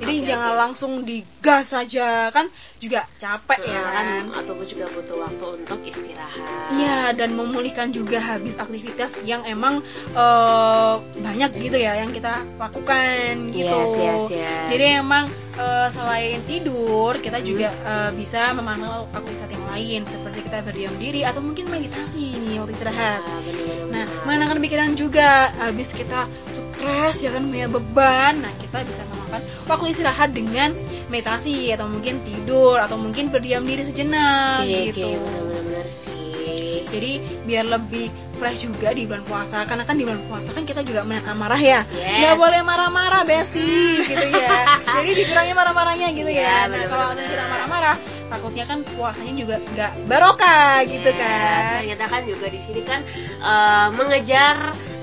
Jadi 0.07 0.23
Oke, 0.23 0.29
jangan 0.31 0.53
oke. 0.55 0.61
langsung 0.63 0.93
digas 1.03 1.75
aja 1.75 2.31
kan 2.31 2.47
juga 2.79 3.03
capek 3.19 3.61
ya 3.67 3.83
Nah, 3.83 3.91
kan 4.31 4.47
tubuh 4.47 4.63
juga 4.63 4.87
butuh 4.95 5.17
waktu 5.27 5.45
untuk 5.59 5.79
istirahat. 5.83 6.71
Iya 6.71 7.01
dan 7.19 7.35
memulihkan 7.35 7.91
juga 7.91 8.23
habis 8.23 8.55
aktivitas 8.55 9.19
yang 9.27 9.43
emang 9.43 9.83
eh, 10.15 10.95
banyak 11.19 11.51
gitu 11.59 11.77
ya 11.83 11.99
yang 11.99 12.15
kita 12.15 12.47
lakukan 12.63 13.51
gitu. 13.51 13.67
Yes, 13.67 13.99
yes, 13.99 14.25
yes. 14.31 14.67
Jadi 14.71 14.85
emang 15.03 15.27
eh, 15.59 15.89
selain 15.91 16.39
tidur 16.47 17.19
kita 17.19 17.43
juga 17.43 17.75
eh, 17.75 18.11
bisa 18.15 18.55
memanfaatkan 18.55 19.11
aktivitas 19.19 19.51
yang 19.51 19.67
lain 19.67 20.01
seperti 20.07 20.39
kita 20.47 20.59
berdiam 20.63 20.95
diri 21.03 21.21
atau 21.27 21.43
mungkin 21.43 21.67
meditasi 21.67 22.39
nih 22.39 22.63
waktu 22.63 22.73
istirahat. 22.79 23.21
Nah, 23.27 23.41
bener-bener. 23.43 23.87
Nah, 23.91 24.05
menenangkan 24.29 24.59
pikiran 24.63 24.91
juga 24.95 25.51
habis 25.59 25.91
kita 25.91 26.31
stres 26.55 27.23
ya 27.27 27.35
kan 27.35 27.51
punya 27.51 27.67
beban. 27.67 28.47
Nah, 28.47 28.53
kita 28.63 28.87
bisa 28.87 29.03
memakan 29.39 29.69
waktu 29.69 29.85
istirahat 29.93 30.31
dengan 30.33 30.71
meditasi 31.09 31.71
atau 31.73 31.87
mungkin 31.87 32.21
tidur 32.25 32.81
atau 32.81 32.97
mungkin 32.97 33.29
berdiam 33.29 33.63
diri 33.63 33.85
sejenak 33.85 34.65
Oke, 34.65 34.93
gitu. 34.93 35.09
oke, 35.13 35.21
bener-bener 35.21 35.87
sih. 35.89 36.87
Jadi 36.87 37.13
biar 37.45 37.67
lebih 37.67 38.09
fresh 38.37 38.69
juga 38.69 38.93
di 38.93 39.05
bulan 39.09 39.25
puasa 39.27 39.65
karena 39.65 39.83
kan 39.83 39.97
di 39.97 40.05
bulan 40.07 40.23
puasa 40.29 40.53
kan 40.53 40.65
kita 40.65 40.81
juga 40.81 41.03
menahan 41.03 41.35
amarah 41.35 41.59
ya. 41.61 41.81
Yes. 41.93 42.21
Nggak 42.23 42.37
boleh 42.37 42.61
marah-marah 42.63 43.23
Besti 43.27 43.75
gitu 44.11 44.27
ya. 44.31 44.81
Jadi 44.81 45.11
dikurangi 45.13 45.53
marah-marahnya 45.53 46.09
gitu 46.15 46.31
Iya, 46.31 46.41
ya. 46.41 46.49
Nah, 46.49 46.63
bener-bener. 46.71 46.89
kalau 46.89 47.05
misalnya 47.13 47.31
kita 47.33 47.45
marah-marah 47.49 47.97
takutnya 48.27 48.65
kan 48.67 48.79
puasanya 48.83 49.35
juga 49.39 49.57
nggak 49.63 49.93
barokah 50.07 50.75
gitu 50.87 51.11
Yes, 51.11 51.19
kan. 51.21 51.63
Ternyata 51.83 52.05
kan 52.07 52.23
juga 52.25 52.47
di 52.49 52.61
sini 52.61 52.81
kan 52.87 53.01
eh, 53.41 53.89
mengejar 53.93 54.57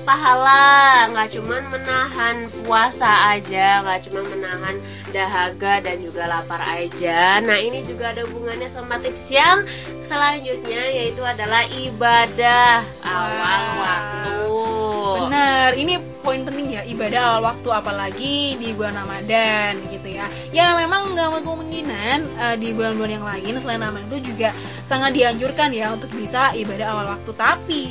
pahala, 0.04 1.08
nggak 1.10 1.28
cuman 1.34 1.62
menahan 1.72 2.36
puasa 2.62 3.34
aja, 3.34 3.82
nggak 3.82 4.00
cuman 4.08 4.24
menahan 4.30 4.76
dahaga 5.10 5.80
dan 5.80 5.96
juga 5.98 6.28
lapar 6.28 6.60
aja. 6.60 7.40
Nah 7.40 7.58
ini 7.58 7.82
juga 7.82 8.12
ada 8.12 8.22
hubungannya 8.28 8.68
sama 8.68 9.00
tips 9.00 9.32
yang 9.32 9.64
selanjutnya 10.04 10.92
yaitu 10.92 11.24
adalah 11.24 11.64
ibadah 11.66 12.84
awal 13.02 13.62
Wow. 13.64 13.80
waktu. 13.80 14.36
Benar, 15.24 15.70
ini 15.80 15.94
poin 16.24 16.40
penting 16.40 16.72
ya 16.72 16.82
ibadah 16.88 17.36
awal 17.36 17.52
waktu 17.52 17.68
apalagi 17.68 18.56
di 18.56 18.72
bulan 18.72 18.96
Ramadan 18.96 19.76
gitu 19.92 20.08
ya. 20.08 20.24
Ya 20.56 20.72
memang 20.72 21.12
nggak 21.12 21.28
menutup 21.28 21.60
kemungkinan 21.60 22.18
eh, 22.40 22.56
di 22.56 22.72
bulan-bulan 22.72 23.12
yang 23.20 23.26
lain 23.28 23.52
selain 23.60 23.84
Ramadan 23.84 24.08
itu 24.08 24.32
juga 24.32 24.56
sangat 24.88 25.12
dianjurkan 25.12 25.70
ya 25.76 25.92
untuk 25.92 26.08
bisa 26.16 26.56
ibadah 26.56 26.96
awal 26.96 27.06
waktu. 27.12 27.30
Tapi 27.36 27.84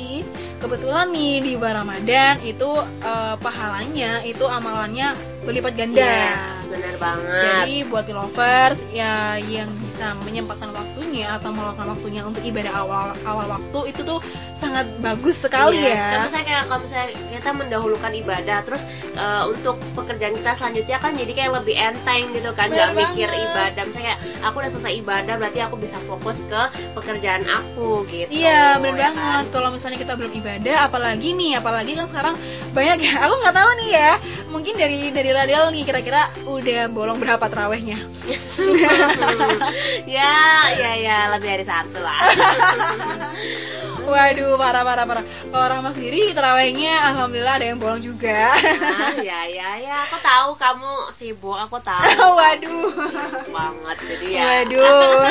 kebetulan 0.58 1.14
nih 1.14 1.34
di 1.46 1.52
bulan 1.54 1.86
Ramadan 1.86 2.42
itu 2.42 2.70
eh, 3.06 3.34
pahalanya 3.38 4.26
itu 4.26 4.42
amalannya 4.42 5.14
berlipat 5.46 5.72
ganda. 5.78 6.02
Yes, 6.34 6.66
benar 6.66 6.94
banget. 6.98 7.40
Jadi 7.40 7.76
buat 7.86 8.06
lovers 8.10 8.82
ya 8.90 9.38
yang 9.46 9.70
bisa 9.94 10.10
menyempatkan 10.26 10.74
waktunya 10.74 11.38
atau 11.38 11.54
meluangkan 11.54 11.86
waktunya 11.94 12.26
untuk 12.26 12.42
ibadah 12.42 12.82
awal 12.82 13.14
awal 13.22 13.46
waktu 13.46 13.94
itu 13.94 14.02
tuh 14.02 14.18
sangat 14.58 14.90
bagus 14.98 15.38
sekali 15.38 15.78
Yes, 15.78 15.94
ya. 15.94 16.10
Kan 16.10 16.18
misalnya 16.26 16.46
kayak 16.50 16.64
kalau 16.66 16.80
misalnya 16.82 17.06
kita 17.30 17.50
mendahulukan 17.54 18.12
ibadah, 18.18 18.58
terus 18.66 18.82
eh, 19.14 19.42
untuk 19.46 19.76
pekerjaan 19.94 20.34
kita 20.34 20.50
selanjutnya 20.58 20.98
kan 20.98 21.12
jadi 21.14 21.32
kayak 21.36 21.52
lebih 21.62 21.76
enteng 21.78 22.24
gitu 22.34 22.50
kan, 22.58 22.74
nggak 22.74 22.90
mikir 22.96 23.28
ibadah. 23.30 23.82
Misalnya 23.86 24.06
kayak 24.18 24.20
aku 24.42 24.56
udah 24.64 24.70
selesai 24.74 24.92
ibadah, 24.98 25.34
berarti 25.38 25.60
aku 25.62 25.76
bisa 25.78 25.96
fokus 26.10 26.42
ke 26.48 26.60
pekerjaan 26.98 27.46
aku 27.46 28.02
gitu. 28.10 28.34
Iya 28.34 28.82
bener 28.82 28.98
ya 28.98 29.02
banget. 29.14 29.22
kan? 29.22 29.42
Kalau 29.54 29.68
misalnya 29.70 29.98
kita 30.02 30.14
belum 30.18 30.32
ibadah, 30.42 30.76
apalagi 30.90 31.28
nih, 31.38 31.52
apalagi 31.62 31.92
kan 31.94 32.06
sekarang 32.10 32.34
banyak 32.74 32.98
ya. 32.98 33.14
Aku 33.30 33.34
nggak 33.46 33.54
tahu 33.54 33.70
nih 33.84 33.90
ya. 33.94 34.12
Mungkin 34.50 34.74
dari 34.74 34.98
dari 35.14 35.30
Radel 35.30 35.70
nih 35.70 35.82
kira-kira 35.86 36.22
udah 36.50 36.82
bolong 36.90 37.18
berapa 37.22 37.46
terawihnya? 37.46 38.00
ya, 40.06 40.34
ya, 40.74 40.92
ya, 40.98 41.16
lebih 41.34 41.48
dari 41.54 41.64
satu 41.66 41.98
lah. 42.00 42.20
Waduh, 44.04 44.60
parah 44.60 44.84
parah 44.84 45.04
parah. 45.08 45.24
Kalau 45.48 45.64
Rahma 45.64 45.90
sendiri 45.96 46.36
terawihnya 46.36 46.92
alhamdulillah 47.12 47.56
ada 47.56 47.66
yang 47.72 47.80
bolong 47.80 48.04
juga. 48.04 48.52
Ah, 48.52 49.16
ya, 49.16 49.48
ya, 49.48 49.80
ya, 49.80 50.04
aku 50.04 50.20
tahu 50.20 50.50
kamu 50.60 50.92
sibuk, 51.16 51.56
aku 51.56 51.80
tahu. 51.80 52.04
Waduh. 52.38 52.92
Sibuk 52.92 53.48
banget, 53.48 53.96
jadi 54.04 54.26
ya. 54.28 54.42
Waduh. 54.44 55.24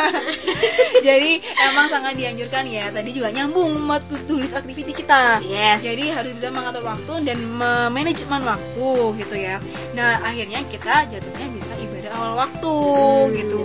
Jadi 1.06 1.40
emang 1.56 1.88
sangat 1.88 2.14
dianjurkan 2.20 2.68
ya. 2.68 2.92
Tadi 2.92 3.10
juga 3.16 3.32
nyambung 3.32 3.72
tulis 4.28 4.52
activity 4.52 4.92
kita. 4.92 5.40
Yes. 5.40 5.80
Jadi 5.80 6.12
harus 6.12 6.36
bisa 6.36 6.52
mengatur 6.52 6.84
waktu 6.84 7.24
dan 7.24 7.40
manajemen 7.88 8.44
waktu 8.44 8.90
gitu 9.24 9.36
ya. 9.40 9.56
Nah 9.96 10.20
akhirnya 10.20 10.60
kita 10.68 11.08
jatuhnya 11.08 11.46
awal 12.20 12.32
waktu 12.38 12.72
Hmm, 12.76 13.32
gitu. 13.32 13.64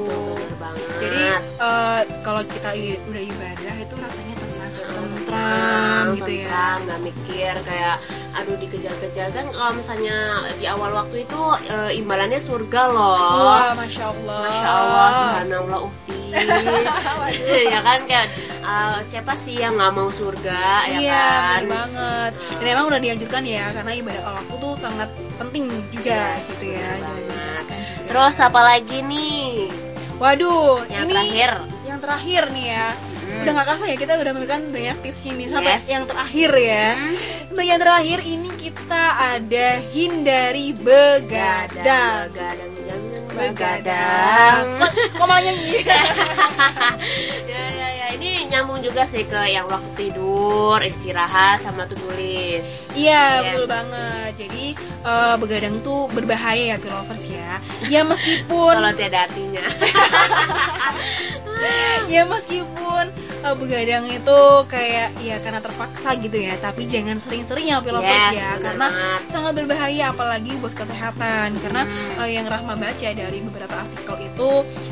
banget. 0.56 0.88
Jadi 0.98 1.22
eh, 1.60 2.02
kalau 2.22 2.42
kita 2.42 2.70
udah 3.06 3.24
ibadah 3.26 3.76
itu 3.76 3.96
rasanya 3.96 4.36
tenang, 4.36 4.74
tentram 4.88 6.06
gitu 6.16 6.32
ya. 6.32 6.48
tentram, 6.48 6.78
nggak 6.86 7.02
mikir 7.04 7.54
kayak 7.62 7.96
aduh 8.32 8.56
dikejar-kejar 8.58 9.28
kan 9.32 9.46
kalau 9.50 9.72
misalnya 9.74 10.16
di 10.56 10.66
awal 10.66 10.92
waktu 10.94 11.24
itu 11.24 11.42
eh, 11.68 11.92
imbalannya 11.96 12.36
surga 12.38 12.82
loh 12.90 13.16
Wah, 13.44 13.72
masya 13.74 14.06
Allah. 14.10 14.40
Masya 14.42 14.70
Allah, 14.70 15.06
subhanallah, 15.14 15.80
uhti. 15.84 16.20
Ya 17.72 17.80
kan, 17.82 18.00
kayak 18.06 18.28
eh, 18.62 18.98
siapa 19.02 19.34
sih 19.36 19.56
yang 19.56 19.76
nggak 19.76 19.94
mau 19.94 20.08
surga, 20.10 20.64
ya 20.86 20.98
Iya, 20.98 21.28
kan? 21.52 21.62
banget. 21.66 22.32
Dan 22.60 22.68
emang 22.70 22.86
udah 22.88 23.00
dianjurkan 23.00 23.44
ya, 23.46 23.72
karena 23.72 23.92
ibadah 23.94 24.22
awal 24.24 24.36
waktu 24.42 24.56
tuh 24.58 24.74
sangat 24.76 25.10
penting 25.38 25.64
juga 25.92 26.40
Yes, 26.40 26.48
gitu 26.54 26.72
ya. 26.72 26.92
banget. 26.98 27.25
Terus 28.06 28.36
apa 28.38 28.62
lagi 28.62 29.02
nih? 29.02 29.70
waduh, 30.16 30.80
Yang 30.88 31.04
ini 31.04 31.12
terakhir 31.12 31.52
yang 31.86 32.00
terakhir 32.00 32.42
nih 32.50 32.66
ya. 32.72 32.88
Hmm. 32.96 33.42
Udah 33.42 33.52
nggak 33.52 33.68
kalah 33.68 33.88
ya, 33.88 33.98
kita 33.98 34.14
udah 34.16 34.32
memberikan 34.32 34.62
banyak 34.70 34.98
tipsnya 35.02 35.32
nih 35.34 35.48
sampai 35.50 35.74
Yes. 35.76 35.86
yang 35.88 36.04
terakhir 36.06 36.52
ya. 36.56 36.88
Hmm? 36.94 37.14
Untuk 37.52 37.66
yang 37.66 37.80
terakhir 37.80 38.20
ini 38.22 38.50
kita 38.56 39.04
ada 39.36 39.68
hindari 39.92 40.68
begadang. 40.72 42.32
Begadang, 42.32 42.72
Begadang. 43.36 43.36
begadang 43.36 44.66
kok 45.12 45.26
malah 45.26 45.44
nyanyi? 45.44 45.72
ini 48.26 48.50
nyambung 48.50 48.82
juga 48.82 49.06
sih 49.06 49.22
ke 49.22 49.38
yang 49.48 49.70
waktu 49.70 50.10
tidur 50.10 50.82
istirahat 50.82 51.62
sama 51.62 51.86
do 51.86 51.94
list 52.18 52.66
Iya 52.96 53.22
Yes. 53.38 53.44
betul 53.54 53.66
banget. 53.68 54.32
Jadi 54.36 54.66
eh, 55.04 55.36
begadang 55.36 55.76
tuh 55.82 56.08
berbahaya 56.10 56.74
ya 56.74 56.78
pilovers 56.80 57.28
ya. 57.28 57.60
Ya 57.86 58.02
meskipun 58.02 58.74
kalau 58.74 58.92
tiada 58.92 59.28
artinya 59.28 59.62
ya 62.08 62.24
meskipun 62.24 63.06
eh, 63.44 63.56
begadang 63.56 64.06
itu 64.08 64.40
kayak 64.66 65.12
ya 65.20 65.38
karena 65.40 65.60
terpaksa 65.60 66.16
gitu 66.18 66.38
ya. 66.40 66.56
Tapi 66.58 66.88
jangan 66.88 67.18
sering-sering 67.18 67.68
ya 67.68 67.80
pilovers 67.80 68.32
Yes, 68.32 68.40
ya 68.40 68.50
karena 68.60 68.88
banget. 68.90 69.22
sangat 69.30 69.54
berbahaya 69.56 70.04
apalagi 70.10 70.52
buat 70.58 70.74
kesehatan. 70.74 71.60
Karena 71.60 71.84
Hmm. 71.84 72.22
eh, 72.24 72.30
yang 72.32 72.48
Rahma 72.48 72.74
baca 72.76 73.10
dari 73.12 73.40
beberapa 73.44 73.76
artikel 73.76 74.16
itu 74.24 74.50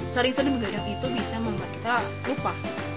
sering-sering 0.08 0.60
begadang 0.60 0.86
itu 0.86 1.08
bisa 1.10 1.40
membuat 1.40 1.72
kita 1.74 1.96
lupa 2.28 2.52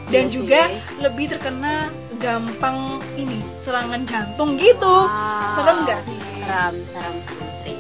dan 0.06 0.24
Iya 0.24 0.32
juga 0.32 0.60
sih. 0.64 0.78
lebih 1.00 1.26
terkena 1.28 1.90
gampang 2.16 2.78
ini 3.14 3.36
serangan 3.44 4.02
jantung 4.02 4.54
gitu. 4.56 4.96
Wow. 5.04 5.54
Serem 5.54 5.76
nggak 5.82 6.00
sih? 6.02 6.18
seram 6.36 6.74
seram 6.86 7.14
seram 7.20 7.48
sih 7.52 7.74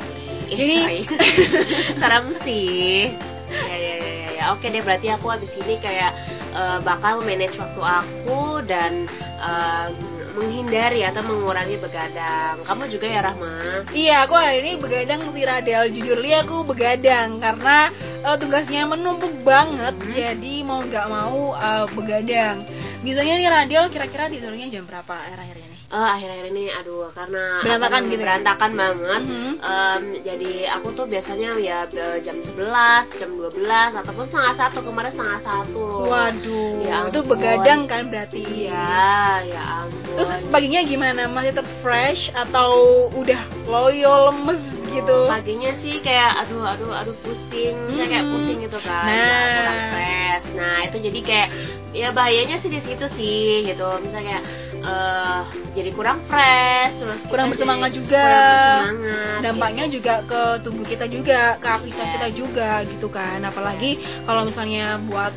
Eh, 0.46 0.56
Jadi- 0.56 1.06
seram 2.00 2.26
sih 2.30 3.10
ya 3.46 3.76
ya 3.76 3.94
ya 3.96 4.28
ya, 4.32 4.44
oke 4.50 4.62
deh 4.64 4.78
berarti 4.80 5.06
aku 5.08 5.26
habis 5.28 5.54
ini 5.56 5.74
kayak 5.76 6.14
eh, 6.52 6.78
bakal 6.80 7.18
manage 7.20 7.54
waktu 7.56 7.78
aku 7.80 8.58
dan 8.62 9.06
em, 9.38 9.94
menghindari 10.36 11.00
atau 11.02 11.24
mengurangi 11.24 11.80
begadang 11.80 12.60
kamu 12.62 12.82
juga 12.92 13.06
ya 13.08 13.20
Rahma 13.24 13.56
Iya, 13.96 14.28
aku 14.28 14.34
hari 14.36 14.60
ini 14.64 14.72
begadang 14.76 15.20
si 15.32 15.42
Radel. 15.44 15.88
Jujur 15.92 16.18
li 16.20 16.32
aku 16.36 16.66
begadang 16.68 17.40
karena 17.40 17.88
eh, 18.24 18.36
tugasnya 18.36 18.84
menumpuk 18.88 19.32
banget. 19.46 19.94
Hmm. 19.96 20.10
Jadi 20.12 20.54
mau 20.66 20.84
nggak 20.84 21.06
mau 21.08 21.56
eh, 21.56 21.86
begadang. 21.96 22.60
Biasanya 23.00 23.34
nih 23.40 23.48
Radel 23.48 23.84
kira-kira 23.88 24.28
tidurnya 24.28 24.66
jam 24.68 24.84
berapa 24.84 25.14
akhir-akhir 25.14 25.65
Eh, 25.86 25.94
akhir-akhir 25.94 26.50
ini 26.50 26.66
aduh 26.68 27.14
karena 27.14 27.62
Berantakan 27.62 28.10
gitu 28.10 28.18
ya? 28.18 28.26
berantakan 28.26 28.70
banget 28.74 29.22
Mhm. 29.22 29.52
Em, 29.56 30.02
jadi 30.20 30.52
aku 30.74 30.88
tuh 30.92 31.06
biasanya 31.06 31.54
ya 31.56 31.86
eh, 31.86 32.18
jam 32.20 32.34
11 32.36 33.14
jam 33.14 33.30
12 33.32 33.54
ataupun 33.94 34.24
setengah 34.26 34.54
satu 34.56 34.82
kemarin 34.82 35.14
setengah 35.14 35.38
satu 35.38 35.78
loh 35.78 36.10
Waduh, 36.10 36.82
Ya 36.82 37.06
itu 37.06 37.22
begadang 37.22 37.86
kan 37.86 38.10
berarti? 38.10 38.42
iya 38.66 39.46
ya 39.46 39.62
ampun 39.80 40.18
Terus 40.18 40.30
paginya 40.50 40.82
gimana? 40.82 41.22
Masih 41.28 41.54
tetap 41.54 41.68
fresh 41.78 42.34
atau 42.34 42.70
udah 43.14 43.38
loyo 43.64 44.14
lemes 44.26 44.74
gitu? 44.90 45.30
paginya 45.30 45.70
sih 45.70 46.00
kayak 46.00 46.42
aduh 46.42 46.66
aduh 46.66 46.90
aduh 46.90 47.14
pusing 47.22 47.78
Misalnya 47.86 48.10
kayak 48.10 48.24
Mhm. 48.24 48.32
pusing 48.32 48.58
gitu 48.60 48.78
kan 48.80 49.06
Nah. 49.06 49.14
ya, 49.14 49.38
kurang 49.54 49.80
fresh 49.88 50.46
nah 50.52 50.76
itu 50.82 50.96
jadi 51.00 51.20
kayak 51.22 51.48
ya 51.92 52.08
bahayanya 52.10 52.56
sih 52.56 52.68
di 52.68 52.76
situ 52.76 53.06
sih 53.06 53.38
gitu 53.62 53.86
misalnya 54.02 54.26
kayak 54.34 54.44
eh, 54.86 55.42
jadi 55.72 55.90
kurang 55.90 56.22
fresh 56.22 56.94
terus 56.96 57.26
Kurang 57.26 57.50
jadi 57.50 57.58
bersemangat 57.58 57.90
juga. 57.92 58.22
kurang 58.22 58.46
bersemangat 58.48 59.40
dampaknya 59.42 59.84
gitu. 59.84 59.94
juga 60.00 60.14
ke 60.22 60.40
tubuh 60.62 60.84
kita 60.84 61.06
juga 61.06 61.40
ke 61.56 61.68
aktivitas 61.68 62.06
Yes. 62.06 62.14
kita 62.16 62.28
juga 62.32 62.70
gitu 62.84 63.08
kan 63.08 63.38
apalagi 63.42 63.90
kalau 64.22 64.42
misalnya 64.42 64.96
buat 65.02 65.34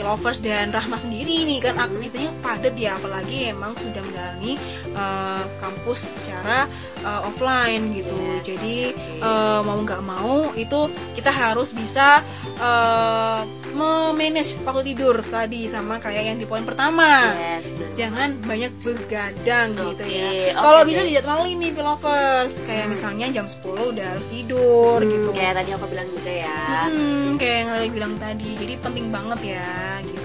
lovers 0.00 0.38
dan 0.38 0.70
Rahma 0.70 0.96
sendiri 0.96 1.42
nih 1.42 1.58
kan 1.60 1.76
aktivitasnya 1.76 2.30
padat 2.38 2.74
ya 2.74 2.94
apalagi 2.94 3.48
emang 3.48 3.74
sudah 3.74 4.00
menjalani 4.00 4.56
eh, 4.88 5.44
kampus 5.58 5.98
secara 5.98 6.66
eh, 6.98 7.20
offline 7.24 7.92
gitu 7.92 8.14
Yes, 8.18 8.44
jadi 8.46 8.76
eh, 9.18 9.60
mau 9.62 9.78
nggak 9.78 10.00
mau 10.00 10.52
itu 10.54 10.86
kita 11.12 11.28
harus 11.28 11.70
bisa 11.70 12.22
eh, 12.56 13.40
memanage 13.68 14.58
waktu 14.62 14.92
tidur 14.92 15.20
tadi 15.22 15.66
sama 15.66 15.98
kayak 15.98 16.22
yang 16.24 16.36
di 16.36 16.44
poin 16.44 16.62
pertama 16.62 17.30
yes, 17.30 17.68
jangan 17.94 18.34
banyak 18.40 18.72
begadang 18.80 19.74
gitu 19.74 20.02
Oke, 20.02 20.08
ya. 20.08 20.28
oke 20.28 20.50
Kalau 20.56 20.80
deh. 20.80 20.86
bisa 20.86 21.00
dijadwalin 21.02 21.56
nih 21.56 21.72
lovers, 21.78 22.58
kayak 22.62 22.84
Hmm. 22.84 22.92
misalnya 22.92 23.26
jam 23.32 23.46
10 23.46 23.92
udah 23.92 24.06
harus 24.12 24.26
tidur 24.26 24.98
Hmm, 24.98 25.08
gitu. 25.08 25.30
kayak 25.32 25.54
tadi 25.56 25.70
aku 25.72 25.86
bilang 25.88 26.08
juga 26.10 26.32
ya 26.32 26.58
Hmm, 26.84 27.28
kayak 27.36 27.58
yang 27.80 27.94
bilang 27.94 28.14
tadi. 28.18 28.50
Jadi 28.56 28.74
penting 28.78 29.06
banget 29.08 29.40
ya 29.56 29.68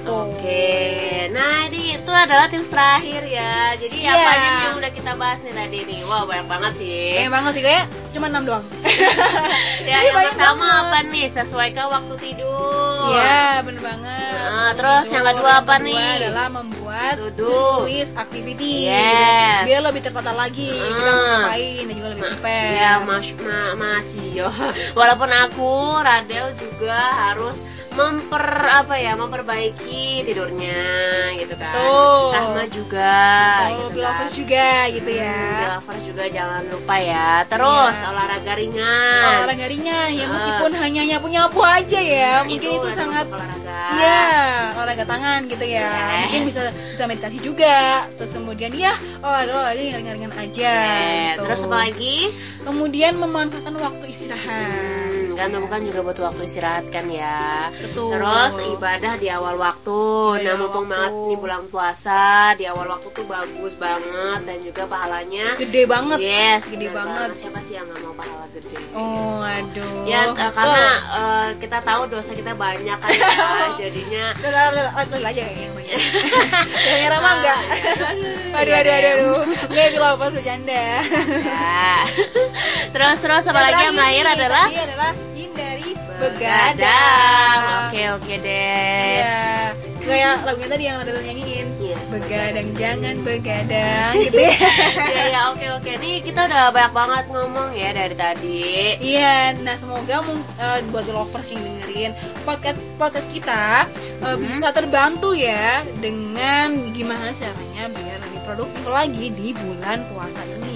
gitu. 0.04 0.12
Oke, 0.12 0.68
nah 1.30 1.66
ini 1.66 1.96
itu 1.96 2.12
adalah 2.14 2.46
tips 2.46 2.68
terakhir 2.68 3.24
ya. 3.26 3.72
Jadi 3.74 3.96
Iya. 3.98 4.12
apa 4.14 4.30
aja 4.30 4.48
yang 4.62 4.76
udah 4.76 4.92
kita 4.92 5.12
bahas 5.14 5.40
nih 5.42 5.54
tadi 5.54 5.78
nih? 5.82 6.00
Wow 6.04 6.24
banyak 6.26 6.46
banget 6.46 6.72
sih. 6.76 7.16
Banyak 7.18 7.32
banget 7.32 7.52
sih 7.54 7.64
kayak 7.64 7.84
cuma 8.12 8.26
6 8.28 8.44
doang. 8.44 8.66
Ya, 9.84 10.00
Tapi 10.00 10.06
yang 10.06 10.16
banyak 10.16 10.32
pertama 10.32 10.64
banget. 10.64 10.84
apa 10.86 11.00
nih? 11.06 11.26
Sesuaikan 11.30 11.86
waktu 11.90 12.14
tidur. 12.22 13.04
Iya, 13.10 13.44
bener 13.62 13.82
banget. 13.82 14.32
Nah, 14.46 14.72
terus 14.74 15.08
yang 15.10 15.26
kedua 15.26 15.52
apa 15.58 15.74
Yang 15.74 15.82
kedua 15.82 15.88
nih? 15.92 16.16
adalah 16.22 16.48
membuat 16.50 17.14
to-do 17.18 17.56
list 17.84 18.14
activity. 18.16 18.88
Yes. 18.88 19.64
Biar 19.66 19.82
lebih 19.82 20.02
tertata 20.02 20.32
lagi 20.32 20.72
kita 20.72 21.00
mau 21.02 21.12
Hmm. 21.14 21.32
ngapain 21.42 21.82
dan 21.82 21.94
juga 21.94 22.10
lebih 22.10 22.22
Ma- 22.22 22.32
prepare. 22.32 22.70
Iya, 22.70 22.92
mas, 23.02 23.28
ma- 23.38 23.76
masih 23.76 24.26
yo. 24.34 24.48
Walaupun 25.00 25.30
aku 25.30 25.72
Radel 26.00 26.48
juga 26.56 26.96
harus 27.22 27.60
memper 27.94 28.46
apa 28.66 28.96
ya 28.98 29.14
memperbaiki 29.14 30.26
tidurnya 30.26 30.82
gitu 31.38 31.54
kan. 31.56 31.74
Betul. 31.74 32.34
Rahma 32.34 32.64
juga. 32.68 33.16
Oh, 33.70 33.90
gitu 33.90 34.00
lovers 34.02 34.34
kan. 34.34 34.40
juga 34.42 34.70
gitu 34.90 35.12
ya. 35.14 35.38
Hmm, 35.40 35.72
lovers 35.78 36.04
juga 36.04 36.24
jangan 36.28 36.62
lupa 36.68 36.96
ya. 36.98 37.30
Terus 37.46 37.96
Iya. 37.96 38.10
olahraga 38.10 38.54
ringan. 38.58 39.22
olahraga 39.24 39.66
ringan 39.68 40.10
ya 40.12 40.26
meskipun 40.28 40.72
hanya 40.74 41.02
nyapu-nyapu 41.06 41.60
aja 41.62 42.00
ya 42.00 42.34
Hmm, 42.42 42.50
mungkin 42.50 42.70
itu, 42.70 42.82
udah 42.82 42.96
sangat 42.96 43.26
olahraga. 43.30 43.78
Iya, 43.94 44.22
olahraga 44.74 45.06
tangan 45.06 45.40
gitu 45.48 45.66
ya. 45.66 45.86
Yes. 45.86 46.22
Mungkin 46.26 46.42
bisa 46.50 46.62
bisa 46.94 47.04
meditasi 47.06 47.38
juga. 47.40 47.78
Terus 48.18 48.32
kemudian 48.34 48.72
ya 48.74 48.94
olahraga 49.22 49.54
olahraga 49.54 49.82
yang 49.82 49.98
ringan-ringan 50.02 50.34
aja. 50.34 50.74
Eh, 50.74 51.38
gitu. 51.38 51.42
Terus 51.46 51.62
apa 51.66 51.78
lagi? 51.90 52.18
Kemudian 52.64 53.14
memanfaatkan 53.20 53.76
waktu 53.76 54.06
istirahat. 54.08 54.93
Hmm, 55.34 55.42
kan 55.42 55.48
Iya. 55.50 55.56
tubuh 55.58 55.70
kan 55.74 55.82
juga 55.82 56.00
butuh 56.06 56.24
waktu 56.30 56.42
istirahat 56.46 56.86
kan 56.94 57.06
ya. 57.10 57.74
Betul. 57.74 58.10
Terus 58.14 58.54
ibadah 58.78 59.14
di 59.18 59.28
awal 59.34 59.56
waktu. 59.58 60.02
Ibadah 60.38 60.46
nah, 60.46 60.62
mumpung 60.62 60.86
banget 60.86 61.12
di 61.14 61.36
bulan 61.42 61.62
puasa, 61.74 62.54
di 62.54 62.64
awal 62.70 62.86
waktu 62.94 63.08
tuh 63.10 63.26
bagus 63.26 63.74
banget 63.82 64.40
dan 64.46 64.58
juga 64.62 64.84
pahalanya 64.86 65.58
Gede 65.58 65.84
banget. 65.90 66.18
Yes, 66.22 66.70
Gede 66.70 66.94
benar 66.94 67.02
banget. 67.02 67.30
Siapa 67.42 67.60
sih 67.66 67.74
yang 67.82 67.90
nggak 67.90 68.00
mau 68.06 68.14
pahala 68.14 68.46
gede? 68.54 68.78
Oh, 68.94 69.42
aduh. 69.42 70.06
Ya, 70.06 70.22
eh, 70.22 70.38
Betul. 70.38 70.52
karena 70.54 70.86
eh, 71.18 71.48
kita 71.58 71.78
tahu 71.82 72.02
dosa 72.14 72.32
kita 72.38 72.54
banyak 72.54 72.98
kan 73.02 73.10
ya, 73.10 73.28
jadinya 73.82 74.26
udah 74.38 74.64
aja 75.24 75.42
kayaknya 75.42 75.64
yang 75.66 75.74
banyak. 75.74 75.98
Yang 76.94 77.10
Rama 77.10 77.30
enggak. 77.42 77.60
Iya, 77.64 78.54
Aduh, 78.54 78.74
aduh, 78.78 78.94
aduh, 78.94 79.12
aduh. 79.14 79.38
Enggak, 79.72 79.86
itu 79.90 80.02
apa 80.04 80.26
bercanda. 80.30 80.84
Ya. 81.44 81.94
terus 82.94 83.18
terus 83.24 83.44
apa 83.50 83.60
Yang 83.60 83.66
lagi 83.66 83.82
yang 83.84 83.96
terakhir 83.98 84.26
nih, 84.26 84.36
adalah 84.38 84.66
begadang. 86.20 87.60
Oke 87.90 88.02
oke 88.14 88.34
deh. 88.40 89.18
Iya. 89.18 89.42
Kayak 90.04 90.44
lagunya 90.44 90.68
tadi 90.68 90.84
yang 90.84 91.00
ada 91.00 91.16
nyanyiin. 91.16 91.68
Iya, 91.80 91.96
begadang 92.12 92.70
jangan 92.76 93.16
begadang 93.24 94.12
gitu 94.20 94.36
ya. 94.36 94.52
Iya 95.14 95.24
ya 95.32 95.42
oke 95.56 95.66
oke. 95.80 95.92
Nih 95.96 96.20
kita 96.20 96.40
udah 96.44 96.76
banyak 96.76 96.92
banget 96.92 97.26
ngomong 97.32 97.70
ya 97.72 97.90
dari 97.96 98.16
tadi. 98.16 98.64
Iya, 99.00 99.56
nah 99.64 99.80
semoga 99.80 100.20
eh, 100.60 100.80
buat 100.92 101.08
lovers 101.08 101.56
yang 101.56 101.64
dengerin 101.64 102.12
podcast 102.44 102.80
podcast 103.00 103.28
kita 103.32 103.88
eh, 103.88 104.28
Hmm. 104.28 104.44
bisa 104.44 104.76
terbantu 104.76 105.32
ya 105.32 105.88
dengan 106.04 106.92
gimana 106.92 107.32
caranya 107.32 107.88
biar 107.88 108.20
lebih 108.20 108.42
produktif 108.44 108.84
lagi 108.84 109.26
di 109.32 109.56
bulan 109.56 110.04
puasa 110.12 110.42
ini. 110.44 110.73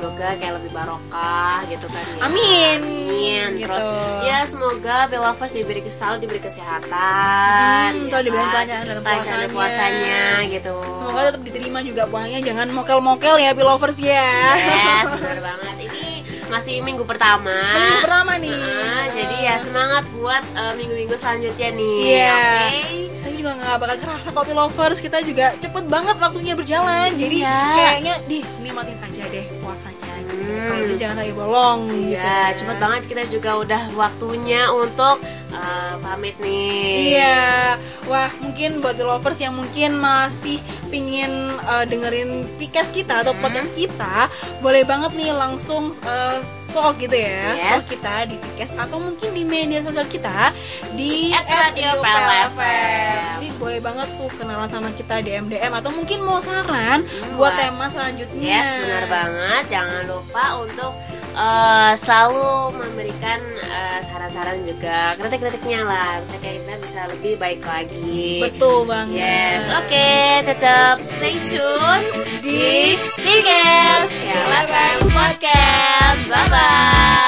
Semoga 0.00 0.28
kayak 0.40 0.54
lebih 0.64 0.70
barokah 0.72 1.60
gitu 1.68 1.86
kan 1.92 2.00
ya. 2.00 2.18
Amin. 2.24 2.78
Amin. 2.80 3.48
Gitu. 3.60 3.68
Terus 3.68 3.86
ya 4.24 4.38
semoga 4.48 4.96
Belovers 5.12 5.52
diberi 5.52 5.80
selalu 5.84 6.16
diberi 6.24 6.40
kesehatan. 6.40 7.88
Hmm, 7.92 8.08
ya 8.08 8.24
diberi 8.24 8.40
kan? 8.40 8.64
kelancaran 8.64 8.84
dalam 8.88 9.02
puasanya. 9.04 9.48
puasanya 9.52 10.20
gitu. 10.48 10.76
Semoga 10.96 11.20
tetap 11.28 11.42
diterima 11.44 11.78
juga 11.84 12.02
puasanya 12.08 12.40
jangan 12.40 12.68
mokel-mokel 12.72 13.36
ya 13.44 13.52
lovers 13.52 14.00
ya. 14.00 14.32
Yes, 14.56 15.04
benar 15.20 15.38
banget. 15.44 15.74
Ini 15.84 16.04
masih 16.48 16.74
minggu 16.80 17.04
pertama. 17.04 17.52
Minggu 17.52 17.96
pertama 18.02 18.32
nih. 18.40 18.56
Nah, 18.56 19.04
jadi 19.12 19.36
ya 19.38 19.54
semangat 19.60 20.04
buat 20.16 20.42
eh, 20.42 20.72
minggu-minggu 20.80 21.14
selanjutnya 21.14 21.68
nih. 21.76 21.96
Iya. 22.08 22.40
Oke. 22.72 22.80
Tapi 23.20 23.34
juga 23.36 23.52
nggak 23.52 23.76
bakal 23.84 23.96
kerasa 24.00 24.28
kopi 24.32 24.52
lovers 24.56 24.98
kita 25.04 25.18
juga 25.22 25.52
cepet 25.60 25.84
banget 25.86 26.16
waktunya 26.16 26.56
berjalan. 26.56 27.12
Jadi 27.20 27.36
Iya. 27.44 27.58
kayaknya 27.76 28.14
di 28.26 28.38
nikmatin 28.64 28.96
aja 28.98 29.22
deh 29.28 29.44
puasanya. 29.60 29.89
Gitu. 30.34 30.52
Hmm. 30.52 30.68
Kalau 30.68 30.82
bisa 30.86 30.96
jangan 31.00 31.16
sampai 31.20 31.34
bolong. 31.36 31.80
Iya, 31.90 32.34
gitu. 32.52 32.58
cepet 32.62 32.76
banget 32.78 33.02
kita 33.08 33.22
juga 33.30 33.50
udah 33.60 33.82
waktunya 33.98 34.62
untuk 34.70 35.16
eh, 35.60 35.94
pamit 36.00 36.36
nih. 36.40 37.14
Iya, 37.14 37.76
wah 38.08 38.30
mungkin 38.40 38.80
buat 38.80 38.96
the 38.96 39.04
lovers 39.04 39.36
yang 39.38 39.52
mungkin 39.52 39.94
masih 39.94 40.56
pingin 40.88 41.30
eh, 41.54 41.84
dengerin 41.84 42.30
podcast 42.56 42.90
kita 42.90 43.20
atau 43.20 43.30
Hmm. 43.30 43.42
podcast 43.42 43.70
kita, 43.72 44.26
boleh 44.58 44.82
banget 44.82 45.12
nih 45.14 45.30
langsung 45.30 45.92
eh, 45.94 46.38
stalk 46.60 46.96
gitu 46.98 47.14
ya, 47.14 47.54
Yes. 47.54 47.84
stalk 47.84 47.86
kita 47.92 48.14
di 48.26 48.36
podcast 48.36 48.72
atau 48.78 48.96
mungkin 48.98 49.28
di 49.30 49.44
media 49.44 49.80
sosial 49.80 50.06
kita 50.06 50.50
di 50.94 51.30
At 51.30 51.46
Radio 51.46 52.00
PLFM. 52.00 53.18
Jadi 53.36 53.48
boleh 53.56 53.80
banget 53.80 54.08
tuh 54.16 54.30
kenalan 54.34 54.66
sama 54.66 54.88
kita 54.92 55.20
DM 55.20 55.46
DM 55.46 55.72
atau 55.72 55.90
mungkin 55.90 56.20
mau 56.20 56.40
saran 56.40 57.04
buat 57.34 57.52
wah. 57.52 57.58
tema 57.58 57.86
selanjutnya. 57.88 58.40
Yes, 58.40 58.68
benar 58.80 59.04
banget. 59.06 59.62
Jangan 59.68 60.02
lupa 60.06 60.44
untuk 60.60 60.92
Eh, 61.30 61.92
selalu 61.94 62.74
memberikan 62.74 63.38
uh, 63.70 63.98
saran-saran 64.02 64.66
juga 64.66 65.14
kritik-kritiknya 65.14 65.86
lah. 65.86 66.18
Bisa 66.26 66.36
kita 66.42 66.74
bisa 66.82 67.00
lebih 67.06 67.38
baik 67.38 67.62
lagi. 67.62 68.42
Betul 68.42 68.90
banget. 68.90 69.22
Yes 69.22 69.62
oke 69.70 69.86
okay, 69.86 70.42
tetap 70.42 71.00
stay 71.06 71.38
tune 71.46 72.06
di 72.42 72.98
Bigels 73.20 74.12
bye 74.18 74.98
Podcast. 75.14 76.20
Bye 76.26 76.46
bye 76.50 77.18